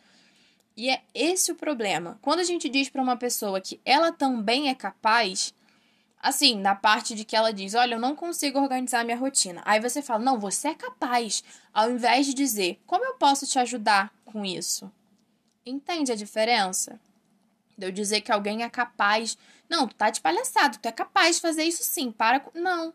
E 0.76 0.90
é 0.90 1.02
esse 1.14 1.52
o 1.52 1.56
problema. 1.56 2.18
Quando 2.23 2.40
a 2.40 2.44
gente 2.44 2.68
diz 2.68 2.88
para 2.88 3.02
uma 3.02 3.16
pessoa 3.16 3.61
que 3.61 3.80
ela 3.85 4.12
também 4.12 4.68
é 4.68 4.75
capaz, 4.75 5.54
Assim, 6.20 6.56
na 6.56 6.75
parte 6.75 7.14
de 7.14 7.25
que 7.25 7.37
ela 7.37 7.52
diz: 7.52 7.75
Olha, 7.75 7.94
eu 7.94 8.00
não 8.00 8.16
consigo 8.16 8.58
organizar 8.58 9.04
minha 9.04 9.16
rotina. 9.16 9.62
Aí 9.64 9.80
você 9.80 10.02
fala: 10.02 10.25
Não, 10.25 10.38
você 10.38 10.68
é 10.68 10.75
capaz. 10.75 11.44
Ao 11.73 11.90
invés 11.90 12.26
de 12.26 12.35
dizer: 12.35 12.80
Como 12.87 13.04
eu 13.04 13.14
posso 13.14 13.47
te 13.47 13.58
ajudar 13.58 14.12
com 14.25 14.44
isso? 14.44 14.90
Entende 15.64 16.11
a 16.11 16.16
diferença? 16.16 16.99
De 17.76 17.87
eu 17.87 17.92
dizer 17.92 18.20
que 18.20 18.32
alguém 18.32 18.64
é 18.64 18.68
capaz. 18.68 19.38
Não, 19.68 19.87
tu 19.87 19.94
tá 19.94 20.11
de 20.11 20.20
palhaçada, 20.20 20.78
tu 20.78 20.87
é 20.87 20.92
capaz 20.92 21.37
de 21.37 21.42
fazer 21.42 21.62
isso 21.62 21.85
sim. 21.85 22.11
Para. 22.11 22.44
Não. 22.52 22.92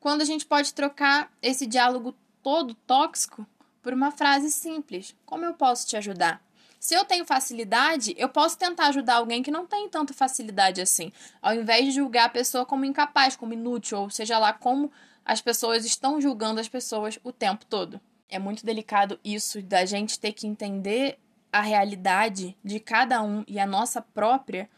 Quando 0.00 0.22
a 0.22 0.24
gente 0.24 0.46
pode 0.46 0.72
trocar 0.72 1.30
esse 1.42 1.66
diálogo 1.66 2.14
todo 2.42 2.74
tóxico 2.74 3.46
por 3.82 3.92
uma 3.92 4.10
frase 4.10 4.50
simples: 4.50 5.14
Como 5.24 5.44
eu 5.44 5.54
posso 5.54 5.86
te 5.86 5.96
ajudar? 5.96 6.42
Se 6.78 6.94
eu 6.94 7.04
tenho 7.04 7.24
facilidade, 7.24 8.12
eu 8.18 8.28
posso 8.28 8.58
tentar 8.58 8.86
ajudar 8.86 9.14
alguém 9.14 9.40
que 9.40 9.52
não 9.52 9.64
tem 9.66 9.88
tanta 9.88 10.12
facilidade 10.12 10.80
assim, 10.80 11.12
ao 11.40 11.54
invés 11.54 11.84
de 11.84 11.92
julgar 11.92 12.24
a 12.24 12.28
pessoa 12.28 12.66
como 12.66 12.84
incapaz, 12.84 13.36
como 13.36 13.52
inútil, 13.52 14.00
ou 14.00 14.10
seja 14.10 14.36
lá 14.36 14.52
como 14.52 14.90
as 15.24 15.40
pessoas 15.40 15.84
estão 15.84 16.20
julgando 16.20 16.60
as 16.60 16.68
pessoas 16.68 17.20
o 17.22 17.30
tempo 17.30 17.64
todo. 17.66 18.00
É 18.28 18.38
muito 18.38 18.66
delicado 18.66 19.20
isso 19.24 19.62
da 19.62 19.84
gente 19.84 20.18
ter 20.18 20.32
que 20.32 20.46
entender 20.46 21.18
a 21.52 21.60
realidade 21.60 22.56
de 22.64 22.80
cada 22.80 23.22
um 23.22 23.44
e 23.46 23.60
a 23.60 23.66
nossa 23.66 24.02
própria 24.02 24.68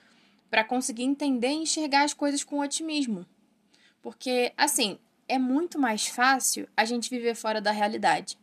para 0.50 0.62
conseguir 0.62 1.04
entender 1.04 1.48
e 1.48 1.62
enxergar 1.62 2.02
as 2.02 2.12
coisas 2.12 2.44
com 2.44 2.58
otimismo. 2.58 3.24
Porque, 4.02 4.52
assim, 4.56 4.98
é 5.28 5.38
muito 5.38 5.78
mais 5.78 6.06
fácil 6.06 6.68
a 6.76 6.84
gente 6.84 7.10
viver 7.10 7.34
fora 7.34 7.60
da 7.60 7.70
realidade. 7.70 8.38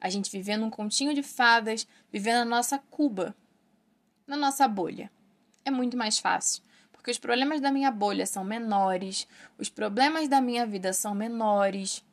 A 0.00 0.08
gente 0.08 0.30
viver 0.30 0.56
num 0.56 0.70
continho 0.70 1.14
de 1.14 1.22
fadas, 1.22 1.86
viver 2.12 2.32
na 2.32 2.44
nossa 2.44 2.78
cuba, 2.90 3.34
na 4.26 4.36
nossa 4.36 4.66
bolha. 4.66 5.10
É 5.64 5.70
muito 5.70 5.96
mais 5.96 6.18
fácil, 6.18 6.62
porque 6.90 7.10
os 7.10 7.18
problemas 7.18 7.60
da 7.60 7.70
minha 7.70 7.90
bolha 7.90 8.26
são 8.26 8.42
menores, 8.42 9.28
os 9.58 9.68
problemas 9.68 10.28
da 10.28 10.40
minha 10.40 10.66
vida 10.66 10.92
são 10.92 11.14
menores. 11.14 12.04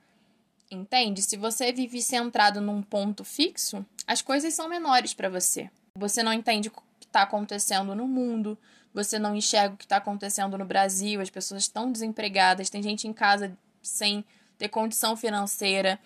Entende? 0.69 1.23
Se 1.23 1.35
você 1.35 1.73
vive 1.73 1.99
centrado 1.99 2.61
num 2.61 2.83
ponto 2.83 3.23
fixo, 3.23 3.83
as 4.05 4.21
coisas 4.21 4.53
são 4.53 4.69
menores 4.69 5.15
para 5.15 5.29
você. 5.29 5.69
Você 5.95 6.21
não 6.21 6.31
entende 6.31 6.67
o 6.67 6.71
que 6.71 7.05
está 7.07 7.23
acontecendo 7.23 7.95
no 7.95 8.07
mundo, 8.07 8.55
você 8.93 9.17
não 9.17 9.35
enxerga 9.35 9.73
o 9.73 9.77
que 9.77 9.85
está 9.85 9.97
acontecendo 9.97 10.57
no 10.57 10.65
Brasil, 10.65 11.21
as 11.21 11.29
pessoas 11.29 11.63
estão 11.63 11.91
desempregadas, 11.91 12.69
tem 12.69 12.83
gente 12.83 13.07
em 13.07 13.13
casa 13.13 13.57
sem 13.89 14.23
ter 14.57 14.69
condição 14.69 15.15
financeira 15.15 15.99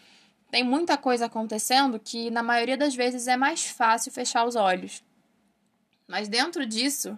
tem 0.53 0.63
muita 0.63 0.99
coisa 0.99 1.25
acontecendo 1.25 1.99
que, 1.99 2.29
na 2.29 2.43
maioria 2.43 2.77
das 2.77 2.93
vezes, 2.93 3.27
é 3.27 3.35
mais 3.35 3.65
fácil 3.65 4.11
fechar 4.11 4.45
os 4.45 4.55
olhos. 4.55 5.03
Mas 6.07 6.27
dentro 6.27 6.63
disso, 6.63 7.17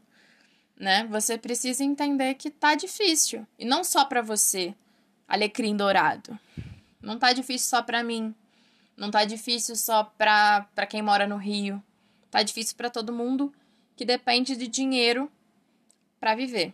né, 0.80 1.06
você 1.10 1.38
precisa 1.38 1.84
entender 1.84 2.36
que 2.36 2.50
tá 2.50 2.76
difícil. 2.76 3.46
E 3.60 3.66
não 3.66 3.84
só 3.84 4.06
para 4.06 4.22
você, 4.22 4.74
alecrim 5.28 5.76
dourado. 5.76 6.40
Não 7.02 7.20
tá 7.20 7.34
difícil 7.34 7.68
só 7.68 7.82
para 7.82 8.02
mim. 8.02 8.34
Não 8.96 9.12
tá 9.12 9.26
difícil 9.26 9.76
só 9.76 10.06
pra 10.06 10.66
quem 10.88 11.02
mora 11.02 11.28
no 11.28 11.36
Rio. 11.36 11.84
Tá 12.32 12.42
difícil 12.42 12.78
para 12.78 12.90
todo 12.90 13.12
mundo 13.12 13.54
que 13.98 14.06
depende 14.06 14.56
de 14.56 14.66
dinheiro 14.66 15.30
para 16.22 16.36
viver. 16.36 16.74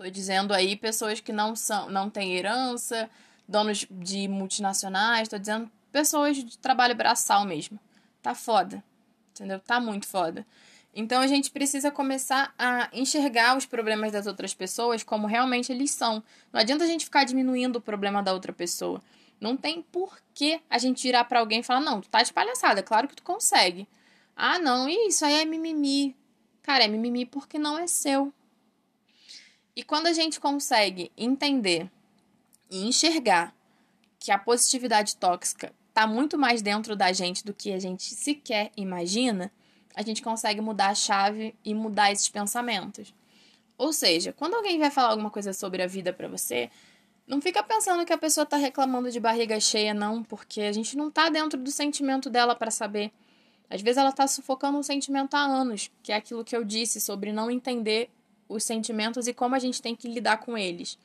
Tô 0.00 0.08
dizendo 0.08 0.54
aí 0.54 0.76
pessoas 0.76 1.20
que 1.20 1.30
não 1.30 1.54
são, 1.54 1.90
não 1.90 2.08
têm 2.08 2.34
herança, 2.34 3.10
donos 3.46 3.86
de 3.90 4.26
multinacionais, 4.28 5.28
tô 5.28 5.36
dizendo 5.36 5.70
pessoas 5.92 6.38
de 6.38 6.56
trabalho 6.56 6.94
braçal 6.94 7.44
mesmo. 7.44 7.78
Tá 8.22 8.34
foda. 8.34 8.82
Entendeu? 9.30 9.60
Tá 9.60 9.78
muito 9.78 10.06
foda. 10.06 10.46
Então 10.94 11.20
a 11.20 11.26
gente 11.26 11.50
precisa 11.50 11.90
começar 11.90 12.54
a 12.58 12.88
enxergar 12.94 13.58
os 13.58 13.66
problemas 13.66 14.10
das 14.10 14.26
outras 14.26 14.54
pessoas 14.54 15.02
como 15.02 15.26
realmente 15.26 15.70
eles 15.70 15.90
são. 15.90 16.22
Não 16.50 16.60
adianta 16.60 16.84
a 16.84 16.86
gente 16.86 17.04
ficar 17.04 17.24
diminuindo 17.24 17.76
o 17.76 17.82
problema 17.82 18.22
da 18.22 18.32
outra 18.32 18.54
pessoa. 18.54 19.02
Não 19.38 19.54
tem 19.54 19.82
por 19.82 20.18
que 20.32 20.62
a 20.70 20.78
gente 20.78 21.02
virar 21.02 21.24
para 21.24 21.40
alguém 21.40 21.60
e 21.60 21.62
falar: 21.62 21.80
"Não, 21.80 22.00
tu 22.00 22.08
tá 22.08 22.22
de 22.22 22.32
palhaçada, 22.32 22.82
claro 22.82 23.06
que 23.06 23.16
tu 23.16 23.22
consegue". 23.22 23.86
Ah, 24.34 24.58
não, 24.58 24.88
isso 24.88 25.26
aí 25.26 25.42
é 25.42 25.44
mimimi. 25.44 26.16
Cara, 26.62 26.84
é 26.84 26.88
mimimi 26.88 27.26
porque 27.26 27.58
não 27.58 27.78
é 27.78 27.86
seu. 27.86 28.32
E 29.74 29.82
quando 29.82 30.06
a 30.06 30.12
gente 30.12 30.40
consegue 30.40 31.10
entender 31.16 31.90
e 32.70 32.86
enxergar 32.86 33.54
que 34.18 34.30
a 34.30 34.38
positividade 34.38 35.16
tóxica 35.16 35.72
está 35.88 36.06
muito 36.06 36.38
mais 36.38 36.62
dentro 36.62 36.94
da 36.94 37.12
gente 37.12 37.44
do 37.44 37.54
que 37.54 37.72
a 37.72 37.78
gente 37.78 38.02
sequer 38.14 38.70
imagina, 38.76 39.50
a 39.94 40.02
gente 40.02 40.22
consegue 40.22 40.60
mudar 40.60 40.88
a 40.88 40.94
chave 40.94 41.54
e 41.64 41.74
mudar 41.74 42.12
esses 42.12 42.28
pensamentos. 42.28 43.14
Ou 43.76 43.92
seja, 43.92 44.32
quando 44.32 44.54
alguém 44.54 44.78
vai 44.78 44.90
falar 44.90 45.10
alguma 45.10 45.30
coisa 45.30 45.52
sobre 45.52 45.82
a 45.82 45.86
vida 45.86 46.12
para 46.12 46.28
você, 46.28 46.70
não 47.26 47.40
fica 47.40 47.62
pensando 47.62 48.04
que 48.04 48.12
a 48.12 48.18
pessoa 48.18 48.44
está 48.44 48.56
reclamando 48.56 49.10
de 49.10 49.18
barriga 49.18 49.58
cheia, 49.58 49.94
não, 49.94 50.22
porque 50.22 50.62
a 50.62 50.72
gente 50.72 50.96
não 50.96 51.08
está 51.08 51.28
dentro 51.28 51.58
do 51.58 51.70
sentimento 51.70 52.28
dela 52.28 52.54
para 52.54 52.70
saber. 52.70 53.12
Às 53.70 53.80
vezes 53.80 53.98
ela 53.98 54.10
está 54.10 54.26
sufocando 54.26 54.76
um 54.76 54.82
sentimento 54.82 55.34
há 55.34 55.40
anos, 55.40 55.90
que 56.02 56.12
é 56.12 56.16
aquilo 56.16 56.44
que 56.44 56.56
eu 56.56 56.64
disse 56.64 57.00
sobre 57.00 57.32
não 57.32 57.50
entender 57.50 58.10
os 58.50 58.64
sentimentos 58.64 59.28
e 59.28 59.32
como 59.32 59.54
a 59.54 59.58
gente 59.58 59.80
tem 59.80 59.94
que 59.94 60.08
lidar 60.08 60.38
com 60.38 60.58
eles. 60.58 60.98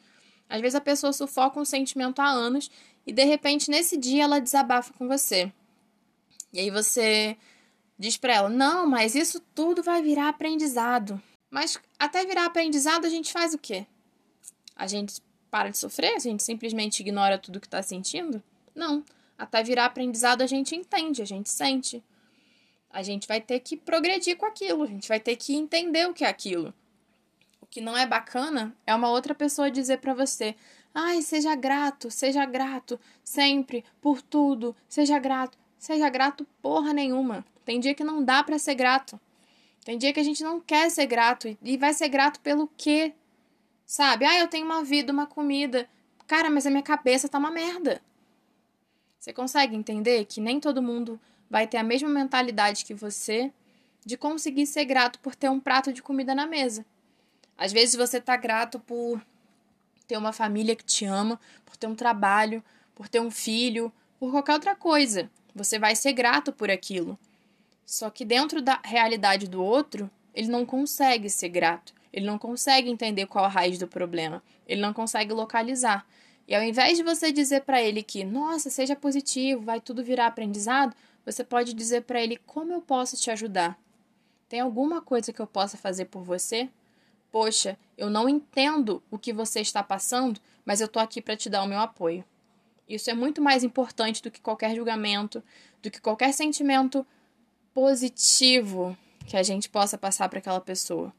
Às 0.49 0.59
vezes 0.59 0.75
a 0.75 0.81
pessoa 0.81 1.13
sufoca 1.13 1.59
um 1.59 1.65
sentimento 1.65 2.19
há 2.19 2.27
anos 2.27 2.69
e 3.05 3.13
de 3.13 3.23
repente 3.23 3.69
nesse 3.69 3.95
dia 3.95 4.23
ela 4.23 4.41
desabafa 4.41 4.93
com 4.93 5.07
você. 5.07 5.51
E 6.51 6.59
aí 6.59 6.69
você 6.69 7.37
diz 7.97 8.17
para 8.17 8.33
ela: 8.33 8.49
"Não, 8.49 8.87
mas 8.87 9.15
isso 9.15 9.39
tudo 9.53 9.83
vai 9.83 10.01
virar 10.01 10.29
aprendizado". 10.29 11.21
Mas 11.49 11.79
até 11.97 12.25
virar 12.25 12.45
aprendizado 12.45 13.05
a 13.05 13.09
gente 13.09 13.31
faz 13.31 13.53
o 13.53 13.57
quê? 13.57 13.85
A 14.75 14.87
gente 14.87 15.21
para 15.49 15.69
de 15.69 15.77
sofrer? 15.77 16.15
A 16.15 16.19
gente 16.19 16.43
simplesmente 16.43 16.99
ignora 16.99 17.37
tudo 17.37 17.61
que 17.61 17.67
está 17.67 17.81
sentindo? 17.81 18.43
Não. 18.73 19.03
Até 19.37 19.63
virar 19.63 19.85
aprendizado 19.85 20.41
a 20.41 20.47
gente 20.47 20.75
entende, 20.75 21.21
a 21.21 21.25
gente 21.25 21.49
sente. 21.49 22.03
A 22.89 23.03
gente 23.03 23.27
vai 23.27 23.41
ter 23.41 23.59
que 23.59 23.77
progredir 23.77 24.37
com 24.37 24.45
aquilo, 24.45 24.83
a 24.83 24.87
gente 24.87 25.07
vai 25.07 25.19
ter 25.19 25.35
que 25.35 25.53
entender 25.53 26.07
o 26.07 26.13
que 26.13 26.23
é 26.23 26.27
aquilo 26.27 26.73
que 27.69 27.81
não 27.81 27.98
é 27.98 28.05
bacana 28.05 28.75
é 28.86 28.93
uma 28.93 29.10
outra 29.10 29.36
pessoa 29.36 29.72
dizer 29.72 29.98
para 29.98 30.13
você: 30.13 30.55
"Ai, 30.93 31.22
seja 31.22 31.55
grato, 31.55 32.10
seja 32.12 32.45
grato 32.45 33.00
sempre 33.24 33.84
por 34.01 34.22
tudo, 34.22 34.75
seja 34.88 35.19
grato". 35.19 35.57
Seja 35.86 36.10
grato 36.10 36.48
porra 36.63 36.93
nenhuma. 36.93 37.45
Tem 37.63 37.79
dia 37.79 37.93
que 37.93 38.03
não 38.03 38.24
dá 38.24 38.43
para 38.43 38.57
ser 38.57 38.74
grato. 38.74 39.19
Tem 39.84 40.00
dia 40.00 40.12
que 40.12 40.19
a 40.19 40.24
gente 40.24 40.43
não 40.43 40.60
quer 40.60 40.89
ser 40.89 41.05
grato 41.05 41.55
e 41.62 41.77
vai 41.77 41.93
ser 41.93 42.10
grato 42.10 42.39
pelo 42.39 42.67
quê? 42.75 43.13
Sabe? 43.86 44.25
Ah, 44.25 44.39
eu 44.39 44.48
tenho 44.48 44.65
uma 44.65 44.84
vida, 44.84 45.13
uma 45.13 45.27
comida. 45.27 45.88
Cara, 46.25 46.50
mas 46.50 46.65
a 46.65 46.72
minha 46.72 46.81
cabeça 46.81 47.29
tá 47.29 47.38
uma 47.38 47.51
merda. 47.51 48.01
Você 49.19 49.31
consegue 49.31 49.75
entender 49.75 50.25
que 50.25 50.41
nem 50.41 50.60
todo 50.60 50.81
mundo 50.81 51.19
vai 51.48 51.67
ter 51.67 51.77
a 51.77 51.84
mesma 51.84 52.10
mentalidade 52.10 52.84
que 52.84 52.95
você 52.95 53.53
de 54.03 54.17
conseguir 54.17 54.65
ser 54.65 54.86
grato 54.86 55.19
por 55.19 55.36
ter 55.36 55.50
um 55.50 55.60
prato 55.60 55.93
de 55.93 56.01
comida 56.01 56.34
na 56.34 56.48
mesa. 56.48 56.84
Às 57.57 57.71
vezes 57.71 57.95
você 57.95 58.19
tá 58.19 58.35
grato 58.35 58.79
por 58.79 59.21
ter 60.07 60.17
uma 60.17 60.33
família 60.33 60.75
que 60.75 60.83
te 60.83 61.05
ama, 61.05 61.39
por 61.65 61.75
ter 61.77 61.88
um 61.88 61.95
trabalho, 61.95 62.63
por 62.93 63.07
ter 63.07 63.19
um 63.19 63.31
filho, 63.31 63.91
por 64.19 64.31
qualquer 64.31 64.53
outra 64.53 64.75
coisa. 64.75 65.29
Você 65.53 65.79
vai 65.79 65.95
ser 65.95 66.13
grato 66.13 66.51
por 66.51 66.69
aquilo. 66.69 67.17
Só 67.85 68.09
que 68.09 68.25
dentro 68.25 68.62
da 68.62 68.79
realidade 68.83 69.47
do 69.47 69.63
outro, 69.63 70.09
ele 70.33 70.47
não 70.47 70.65
consegue 70.65 71.29
ser 71.29 71.50
grato. 71.50 71.93
Ele 72.12 72.25
não 72.25 72.38
consegue 72.38 72.89
entender 72.89 73.25
qual 73.25 73.45
a 73.45 73.50
raiz 73.50 73.77
do 73.77 73.88
problema. 73.88 74.41
Ele 74.67 74.81
não 74.81 74.93
consegue 74.93 75.33
localizar. 75.33 76.05
E 76.47 76.55
ao 76.55 76.63
invés 76.63 76.97
de 76.97 77.03
você 77.03 77.31
dizer 77.31 77.62
para 77.62 77.81
ele 77.81 78.03
que, 78.03 78.24
nossa, 78.24 78.69
seja 78.69 78.95
positivo, 78.95 79.62
vai 79.62 79.81
tudo 79.81 80.03
virar 80.03 80.27
aprendizado, 80.27 80.95
você 81.25 81.43
pode 81.43 81.74
dizer 81.74 82.03
para 82.03 82.21
ele 82.21 82.38
como 82.45 82.71
eu 82.71 82.81
posso 82.81 83.17
te 83.17 83.31
ajudar. 83.31 83.77
Tem 84.47 84.59
alguma 84.59 85.01
coisa 85.01 85.33
que 85.33 85.41
eu 85.41 85.47
possa 85.47 85.75
fazer 85.75 86.05
por 86.05 86.24
você? 86.24 86.69
Poxa, 87.35 87.77
eu 87.97 88.09
não 88.09 88.29
entendo 88.29 89.03
o 89.11 89.19
que 89.19 89.33
você 89.33 89.59
está 89.59 89.83
passando, 89.83 90.39
mas 90.63 90.79
eu 90.79 90.87
tô 90.87 90.99
aqui 90.99 91.21
para 91.21 91.35
te 91.35 91.49
dar 91.49 91.63
o 91.63 91.67
meu 91.67 91.79
apoio. 91.79 92.23
Isso 92.87 93.09
é 93.09 93.13
muito 93.13 93.41
mais 93.41 93.61
importante 93.61 94.23
do 94.23 94.31
que 94.31 94.39
qualquer 94.39 94.73
julgamento, 94.73 95.43
do 95.83 95.91
que 95.91 95.99
qualquer 95.99 96.33
sentimento 96.33 97.05
positivo 97.73 98.97
que 99.27 99.35
a 99.35 99.43
gente 99.43 99.67
possa 99.67 99.97
passar 99.97 100.29
para 100.29 100.39
aquela 100.39 100.61
pessoa. 100.61 101.13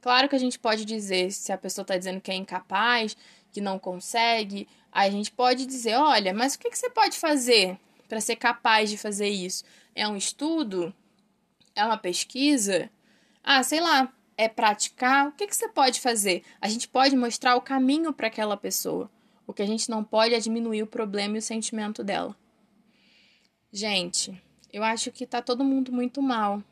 Claro 0.00 0.28
que 0.28 0.34
a 0.34 0.40
gente 0.40 0.58
pode 0.58 0.84
dizer 0.84 1.30
se 1.30 1.52
a 1.52 1.56
pessoa 1.56 1.84
está 1.84 1.96
dizendo 1.96 2.20
que 2.20 2.32
é 2.32 2.34
incapaz, 2.34 3.16
que 3.52 3.60
não 3.60 3.78
consegue, 3.78 4.66
a 4.90 5.08
gente 5.08 5.30
pode 5.30 5.66
dizer: 5.66 5.94
olha, 5.94 6.34
mas 6.34 6.56
o 6.56 6.58
que, 6.58 6.68
que 6.68 6.76
você 6.76 6.90
pode 6.90 7.16
fazer 7.16 7.78
para 8.08 8.20
ser 8.20 8.34
capaz 8.34 8.90
de 8.90 8.98
fazer 8.98 9.28
isso? 9.28 9.62
É 9.94 10.08
um 10.08 10.16
estudo? 10.16 10.92
É 11.76 11.84
uma 11.84 11.96
pesquisa? 11.96 12.90
Ah, 13.44 13.62
sei 13.62 13.80
lá, 13.80 14.12
é 14.40 14.48
praticar, 14.48 15.28
o 15.28 15.32
que, 15.32 15.46
que 15.46 15.54
você 15.54 15.68
pode 15.68 16.00
fazer? 16.00 16.42
A 16.62 16.66
gente 16.66 16.88
pode 16.88 17.14
mostrar 17.14 17.56
o 17.56 17.60
caminho 17.60 18.10
para 18.10 18.28
aquela 18.28 18.56
pessoa. 18.56 19.10
O 19.46 19.52
que 19.52 19.60
a 19.60 19.66
gente 19.66 19.90
não 19.90 20.02
pode 20.02 20.34
é 20.34 20.40
diminuir 20.40 20.82
o 20.82 20.86
problema 20.86 21.36
e 21.36 21.40
o 21.40 21.42
sentimento 21.42 22.02
dela. 22.02 22.34
Gente, 23.70 24.42
eu 24.72 24.82
acho 24.82 25.12
que 25.12 25.26
tá 25.26 25.42
todo 25.42 25.62
mundo 25.62 25.92
muito 25.92 26.22
mal. 26.22 26.64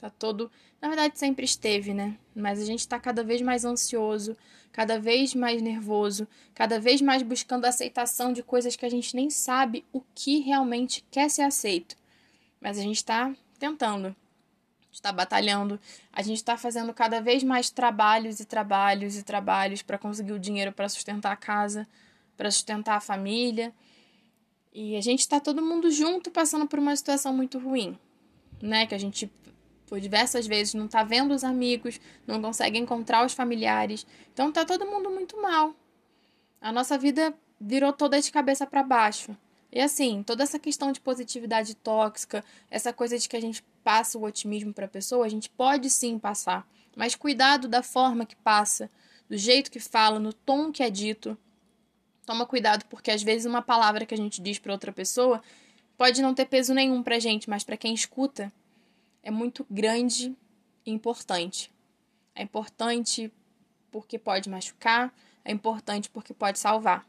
Tá 0.00 0.10
todo. 0.10 0.50
Na 0.82 0.88
verdade, 0.88 1.16
sempre 1.16 1.44
esteve, 1.44 1.94
né? 1.94 2.18
Mas 2.34 2.60
a 2.60 2.64
gente 2.64 2.88
tá 2.88 2.98
cada 2.98 3.22
vez 3.22 3.40
mais 3.40 3.64
ansioso, 3.64 4.36
cada 4.72 4.98
vez 4.98 5.32
mais 5.32 5.62
nervoso, 5.62 6.26
cada 6.54 6.80
vez 6.80 7.00
mais 7.00 7.22
buscando 7.22 7.66
aceitação 7.66 8.32
de 8.32 8.42
coisas 8.42 8.74
que 8.74 8.84
a 8.84 8.90
gente 8.90 9.14
nem 9.14 9.30
sabe 9.30 9.84
o 9.92 10.02
que 10.12 10.40
realmente 10.40 11.06
quer 11.08 11.30
ser 11.30 11.42
aceito. 11.42 11.94
Mas 12.60 12.76
a 12.76 12.82
gente 12.82 13.04
tá 13.04 13.32
tentando. 13.60 14.16
Está 14.96 15.12
batalhando, 15.12 15.78
a 16.10 16.22
gente 16.22 16.38
está 16.38 16.56
fazendo 16.56 16.92
cada 16.94 17.20
vez 17.20 17.44
mais 17.44 17.68
trabalhos 17.68 18.40
e 18.40 18.46
trabalhos 18.46 19.18
e 19.18 19.22
trabalhos 19.22 19.82
para 19.82 19.98
conseguir 19.98 20.32
o 20.32 20.38
dinheiro 20.38 20.72
para 20.72 20.88
sustentar 20.88 21.32
a 21.32 21.36
casa, 21.36 21.86
para 22.34 22.50
sustentar 22.50 22.96
a 22.96 23.00
família. 23.00 23.74
E 24.72 24.96
a 24.96 25.02
gente 25.02 25.20
está 25.20 25.38
todo 25.38 25.60
mundo 25.60 25.90
junto 25.90 26.30
passando 26.30 26.66
por 26.66 26.78
uma 26.78 26.96
situação 26.96 27.34
muito 27.34 27.58
ruim, 27.58 27.98
né? 28.62 28.86
Que 28.86 28.94
a 28.94 28.98
gente 28.98 29.30
por 29.86 30.00
diversas 30.00 30.46
vezes 30.46 30.72
não 30.72 30.86
está 30.86 31.04
vendo 31.04 31.34
os 31.34 31.44
amigos, 31.44 32.00
não 32.26 32.40
consegue 32.40 32.78
encontrar 32.78 33.24
os 33.24 33.34
familiares. 33.34 34.06
Então 34.32 34.50
tá 34.50 34.64
todo 34.64 34.86
mundo 34.86 35.10
muito 35.10 35.40
mal. 35.42 35.76
A 36.58 36.72
nossa 36.72 36.96
vida 36.96 37.34
virou 37.60 37.92
toda 37.92 38.18
de 38.18 38.32
cabeça 38.32 38.66
para 38.66 38.82
baixo. 38.82 39.36
E 39.76 39.80
assim, 39.82 40.22
toda 40.22 40.42
essa 40.42 40.58
questão 40.58 40.90
de 40.90 40.98
positividade 40.98 41.74
tóxica, 41.74 42.42
essa 42.70 42.94
coisa 42.94 43.18
de 43.18 43.28
que 43.28 43.36
a 43.36 43.40
gente 43.42 43.62
passa 43.84 44.16
o 44.16 44.24
otimismo 44.24 44.72
para 44.72 44.86
a 44.86 44.88
pessoa, 44.88 45.26
a 45.26 45.28
gente 45.28 45.50
pode 45.50 45.90
sim 45.90 46.18
passar, 46.18 46.66
mas 46.96 47.14
cuidado 47.14 47.68
da 47.68 47.82
forma 47.82 48.24
que 48.24 48.34
passa, 48.36 48.88
do 49.28 49.36
jeito 49.36 49.70
que 49.70 49.78
fala, 49.78 50.18
no 50.18 50.32
tom 50.32 50.72
que 50.72 50.82
é 50.82 50.88
dito. 50.88 51.36
Toma 52.24 52.46
cuidado 52.46 52.86
porque 52.86 53.10
às 53.10 53.22
vezes 53.22 53.44
uma 53.44 53.60
palavra 53.60 54.06
que 54.06 54.14
a 54.14 54.16
gente 54.16 54.40
diz 54.40 54.58
para 54.58 54.72
outra 54.72 54.92
pessoa 54.92 55.42
pode 55.94 56.22
não 56.22 56.32
ter 56.32 56.46
peso 56.46 56.72
nenhum 56.72 57.02
pra 57.02 57.18
gente, 57.18 57.50
mas 57.50 57.62
para 57.62 57.76
quem 57.76 57.92
escuta 57.92 58.50
é 59.22 59.30
muito 59.30 59.66
grande 59.70 60.34
e 60.86 60.90
importante. 60.90 61.70
É 62.34 62.42
importante 62.42 63.30
porque 63.92 64.18
pode 64.18 64.48
machucar, 64.48 65.12
é 65.44 65.52
importante 65.52 66.08
porque 66.08 66.32
pode 66.32 66.58
salvar. 66.58 67.06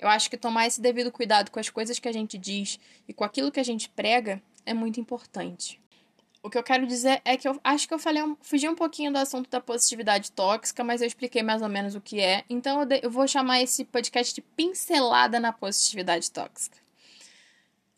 Eu 0.00 0.08
acho 0.08 0.30
que 0.30 0.38
tomar 0.38 0.66
esse 0.66 0.80
devido 0.80 1.12
cuidado 1.12 1.50
com 1.50 1.60
as 1.60 1.68
coisas 1.68 1.98
que 1.98 2.08
a 2.08 2.12
gente 2.12 2.38
diz 2.38 2.80
e 3.06 3.12
com 3.12 3.22
aquilo 3.22 3.52
que 3.52 3.60
a 3.60 3.62
gente 3.62 3.86
prega 3.90 4.42
é 4.64 4.72
muito 4.72 4.98
importante. 4.98 5.78
O 6.42 6.48
que 6.48 6.56
eu 6.56 6.62
quero 6.62 6.86
dizer 6.86 7.20
é 7.22 7.36
que 7.36 7.46
eu 7.46 7.60
acho 7.62 7.86
que 7.86 7.92
eu 7.92 7.98
falei, 7.98 8.22
fugi 8.40 8.66
um 8.66 8.74
pouquinho 8.74 9.12
do 9.12 9.18
assunto 9.18 9.50
da 9.50 9.60
positividade 9.60 10.32
tóxica, 10.32 10.82
mas 10.82 11.02
eu 11.02 11.06
expliquei 11.06 11.42
mais 11.42 11.60
ou 11.60 11.68
menos 11.68 11.94
o 11.94 12.00
que 12.00 12.18
é. 12.18 12.44
Então 12.48 12.80
eu, 12.80 12.86
de, 12.86 13.00
eu 13.02 13.10
vou 13.10 13.28
chamar 13.28 13.60
esse 13.60 13.84
podcast 13.84 14.34
de 14.34 14.40
pincelada 14.40 15.38
na 15.38 15.52
positividade 15.52 16.30
tóxica. 16.30 16.78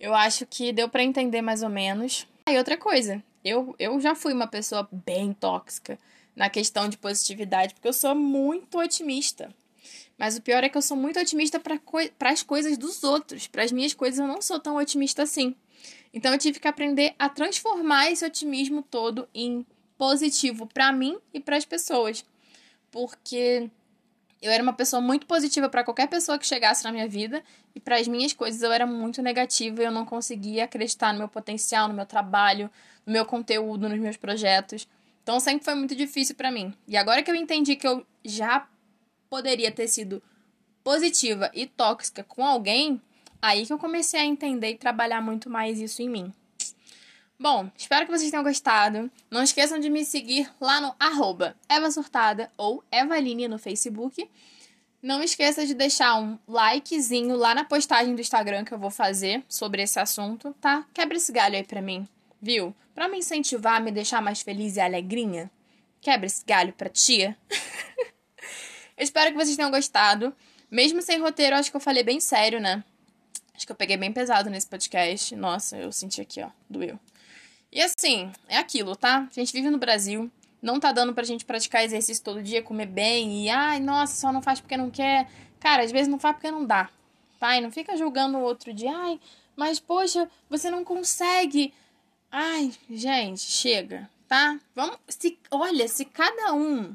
Eu 0.00 0.12
acho 0.12 0.44
que 0.44 0.72
deu 0.72 0.88
para 0.88 1.04
entender 1.04 1.40
mais 1.40 1.62
ou 1.62 1.68
menos. 1.68 2.26
Ah, 2.44 2.52
e 2.52 2.58
outra 2.58 2.76
coisa, 2.76 3.22
eu, 3.44 3.76
eu 3.78 4.00
já 4.00 4.16
fui 4.16 4.32
uma 4.32 4.48
pessoa 4.48 4.88
bem 4.90 5.32
tóxica 5.32 5.96
na 6.34 6.50
questão 6.50 6.88
de 6.88 6.98
positividade, 6.98 7.74
porque 7.74 7.86
eu 7.86 7.92
sou 7.92 8.12
muito 8.12 8.76
otimista. 8.76 9.54
Mas 10.22 10.36
o 10.36 10.40
pior 10.40 10.62
é 10.62 10.68
que 10.68 10.78
eu 10.78 10.82
sou 10.82 10.96
muito 10.96 11.18
otimista 11.18 11.58
para 11.58 12.30
as 12.30 12.44
coisas 12.44 12.78
dos 12.78 13.02
outros. 13.02 13.48
Para 13.48 13.64
as 13.64 13.72
minhas 13.72 13.92
coisas 13.92 14.20
eu 14.20 14.26
não 14.28 14.40
sou 14.40 14.60
tão 14.60 14.76
otimista 14.76 15.24
assim. 15.24 15.56
Então 16.14 16.32
eu 16.32 16.38
tive 16.38 16.60
que 16.60 16.68
aprender 16.68 17.12
a 17.18 17.28
transformar 17.28 18.08
esse 18.08 18.24
otimismo 18.24 18.84
todo 18.88 19.28
em 19.34 19.66
positivo 19.98 20.64
para 20.64 20.92
mim 20.92 21.18
e 21.34 21.40
para 21.40 21.56
as 21.56 21.64
pessoas. 21.64 22.24
Porque 22.88 23.68
eu 24.40 24.52
era 24.52 24.62
uma 24.62 24.72
pessoa 24.72 25.02
muito 25.02 25.26
positiva 25.26 25.68
para 25.68 25.82
qualquer 25.82 26.06
pessoa 26.06 26.38
que 26.38 26.46
chegasse 26.46 26.84
na 26.84 26.92
minha 26.92 27.08
vida 27.08 27.42
e 27.74 27.80
para 27.80 27.96
as 27.96 28.06
minhas 28.06 28.32
coisas 28.32 28.62
eu 28.62 28.70
era 28.70 28.86
muito 28.86 29.20
negativa 29.20 29.82
e 29.82 29.86
eu 29.86 29.90
não 29.90 30.06
conseguia 30.06 30.66
acreditar 30.66 31.12
no 31.12 31.18
meu 31.18 31.28
potencial, 31.28 31.88
no 31.88 31.94
meu 31.94 32.06
trabalho, 32.06 32.70
no 33.04 33.12
meu 33.12 33.26
conteúdo, 33.26 33.88
nos 33.88 33.98
meus 33.98 34.16
projetos. 34.16 34.86
Então 35.24 35.40
sempre 35.40 35.64
foi 35.64 35.74
muito 35.74 35.96
difícil 35.96 36.36
para 36.36 36.48
mim. 36.48 36.72
E 36.86 36.96
agora 36.96 37.24
que 37.24 37.30
eu 37.30 37.34
entendi 37.34 37.74
que 37.74 37.88
eu 37.88 38.06
já 38.24 38.68
poderia 39.32 39.72
ter 39.72 39.88
sido 39.88 40.22
positiva 40.84 41.50
e 41.54 41.66
tóxica 41.66 42.22
com 42.22 42.44
alguém, 42.44 43.00
Aí 43.42 43.66
que 43.66 43.72
eu 43.72 43.78
comecei 43.78 44.20
a 44.20 44.24
entender 44.24 44.70
e 44.70 44.78
trabalhar 44.78 45.20
muito 45.20 45.50
mais 45.50 45.80
isso 45.80 46.00
em 46.00 46.08
mim. 46.08 46.32
Bom, 47.36 47.68
espero 47.76 48.06
que 48.06 48.12
vocês 48.12 48.30
tenham 48.30 48.44
gostado. 48.44 49.10
Não 49.28 49.42
esqueçam 49.42 49.80
de 49.80 49.90
me 49.90 50.04
seguir 50.04 50.48
lá 50.60 50.80
no 50.80 50.94
arroba 50.96 51.56
Eva 51.68 51.90
Surtada 51.90 52.52
ou 52.56 52.84
Evaline 52.92 53.48
no 53.48 53.58
Facebook. 53.58 54.30
Não 55.02 55.20
esqueça 55.20 55.66
de 55.66 55.74
deixar 55.74 56.20
um 56.20 56.38
likezinho 56.46 57.34
lá 57.34 57.52
na 57.52 57.64
postagem 57.64 58.14
do 58.14 58.20
Instagram 58.20 58.64
que 58.64 58.72
eu 58.72 58.78
vou 58.78 58.90
fazer 58.90 59.42
sobre 59.48 59.82
esse 59.82 59.98
assunto, 59.98 60.54
tá? 60.60 60.86
Quebra 60.94 61.16
esse 61.16 61.32
galho 61.32 61.56
aí 61.56 61.64
pra 61.64 61.82
mim, 61.82 62.06
viu? 62.40 62.72
Pra 62.94 63.08
me 63.08 63.18
incentivar, 63.18 63.82
me 63.82 63.90
deixar 63.90 64.22
mais 64.22 64.40
feliz 64.40 64.76
e 64.76 64.80
alegrinha. 64.80 65.50
Quebra 66.00 66.26
esse 66.26 66.44
galho 66.44 66.72
pra 66.72 66.88
tia. 66.88 67.36
eu 68.96 69.04
espero 69.04 69.30
que 69.30 69.36
vocês 69.36 69.56
tenham 69.56 69.70
gostado. 69.70 70.34
Mesmo 70.70 71.02
sem 71.02 71.20
roteiro, 71.20 71.56
acho 71.56 71.70
que 71.70 71.76
eu 71.76 71.80
falei 71.80 72.02
bem 72.02 72.18
sério, 72.18 72.60
né? 72.60 72.82
Acho 73.54 73.66
que 73.66 73.72
eu 73.72 73.76
peguei 73.76 73.96
bem 73.96 74.12
pesado 74.12 74.48
nesse 74.48 74.66
podcast. 74.66 75.36
Nossa, 75.36 75.76
eu 75.76 75.92
senti 75.92 76.20
aqui, 76.20 76.40
ó, 76.40 76.48
doeu. 76.68 76.98
E 77.70 77.80
assim, 77.80 78.30
é 78.48 78.56
aquilo, 78.56 78.96
tá? 78.96 79.28
A 79.30 79.34
gente 79.34 79.52
vive 79.52 79.70
no 79.70 79.78
Brasil, 79.78 80.30
não 80.60 80.78
tá 80.78 80.92
dando 80.92 81.14
pra 81.14 81.24
gente 81.24 81.44
praticar 81.44 81.84
exercício 81.84 82.22
todo 82.22 82.42
dia, 82.42 82.62
comer 82.62 82.86
bem 82.86 83.44
e, 83.44 83.50
ai, 83.50 83.80
nossa, 83.80 84.14
só 84.14 84.32
não 84.32 84.42
faz 84.42 84.60
porque 84.60 84.76
não 84.76 84.90
quer. 84.90 85.28
Cara, 85.58 85.82
às 85.82 85.92
vezes 85.92 86.08
não 86.08 86.18
faz 86.18 86.36
porque 86.36 86.50
não 86.50 86.64
dá. 86.64 86.90
Pai, 87.38 87.60
não 87.60 87.70
fica 87.70 87.96
julgando 87.96 88.38
o 88.38 88.42
outro 88.42 88.72
de, 88.72 88.86
ai, 88.86 89.18
mas 89.56 89.80
poxa, 89.80 90.28
você 90.48 90.70
não 90.70 90.84
consegue. 90.84 91.72
Ai, 92.30 92.72
gente, 92.90 93.40
chega, 93.40 94.08
tá? 94.28 94.58
Vamos, 94.74 94.96
se, 95.08 95.38
olha, 95.50 95.88
se 95.88 96.04
cada 96.04 96.54
um 96.54 96.94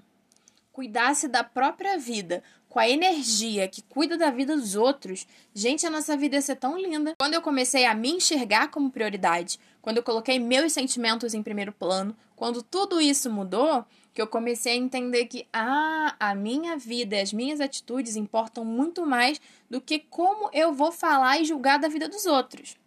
cuidasse 0.78 1.28
da 1.28 1.44
própria 1.44 1.98
vida 1.98 2.44
com 2.70 2.78
a 2.78 2.88
energia 2.88 3.68
que 3.68 3.82
cuida 3.82 4.16
da 4.16 4.30
vida 4.30 4.56
dos 4.56 4.76
outros, 4.76 5.26
gente, 5.52 5.88
a 5.88 5.90
nossa 5.90 6.16
vida 6.16 6.36
ia 6.36 6.42
ser 6.44 6.56
tão 6.56 6.78
linda. 6.78 7.16
Quando 7.18 7.34
eu 7.34 7.42
comecei 7.42 7.84
a 7.84 7.96
me 7.96 8.12
enxergar 8.12 8.68
como 8.68 8.92
prioridade, 8.92 9.60
quando 9.82 9.98
eu 9.98 10.04
coloquei 10.04 10.38
meus 10.38 10.74
sentimentos 10.74 11.34
em 11.34 11.42
primeiro 11.42 11.72
plano, 11.72 12.16
quando 12.36 12.62
tudo 12.62 13.02
isso 13.02 13.28
mudou, 13.32 13.84
que 14.14 14.22
eu 14.22 14.28
comecei 14.28 14.74
a 14.74 14.76
entender 14.76 15.26
que 15.26 15.48
ah, 15.52 16.16
a 16.20 16.36
minha 16.36 16.78
vida 16.78 17.16
e 17.16 17.22
as 17.22 17.34
minhas 17.34 17.60
atitudes 17.60 18.16
importam 18.16 18.64
muito 18.64 19.04
mais 19.04 19.42
do 19.68 19.82
que 19.82 19.98
como 19.98 20.48
eu 20.54 20.72
vou 20.74 20.92
falar 20.92 21.42
e 21.42 21.46
julgar 21.46 21.80
da 21.80 21.88
vida 21.88 22.08
dos 22.08 22.28
outros. 22.28 22.78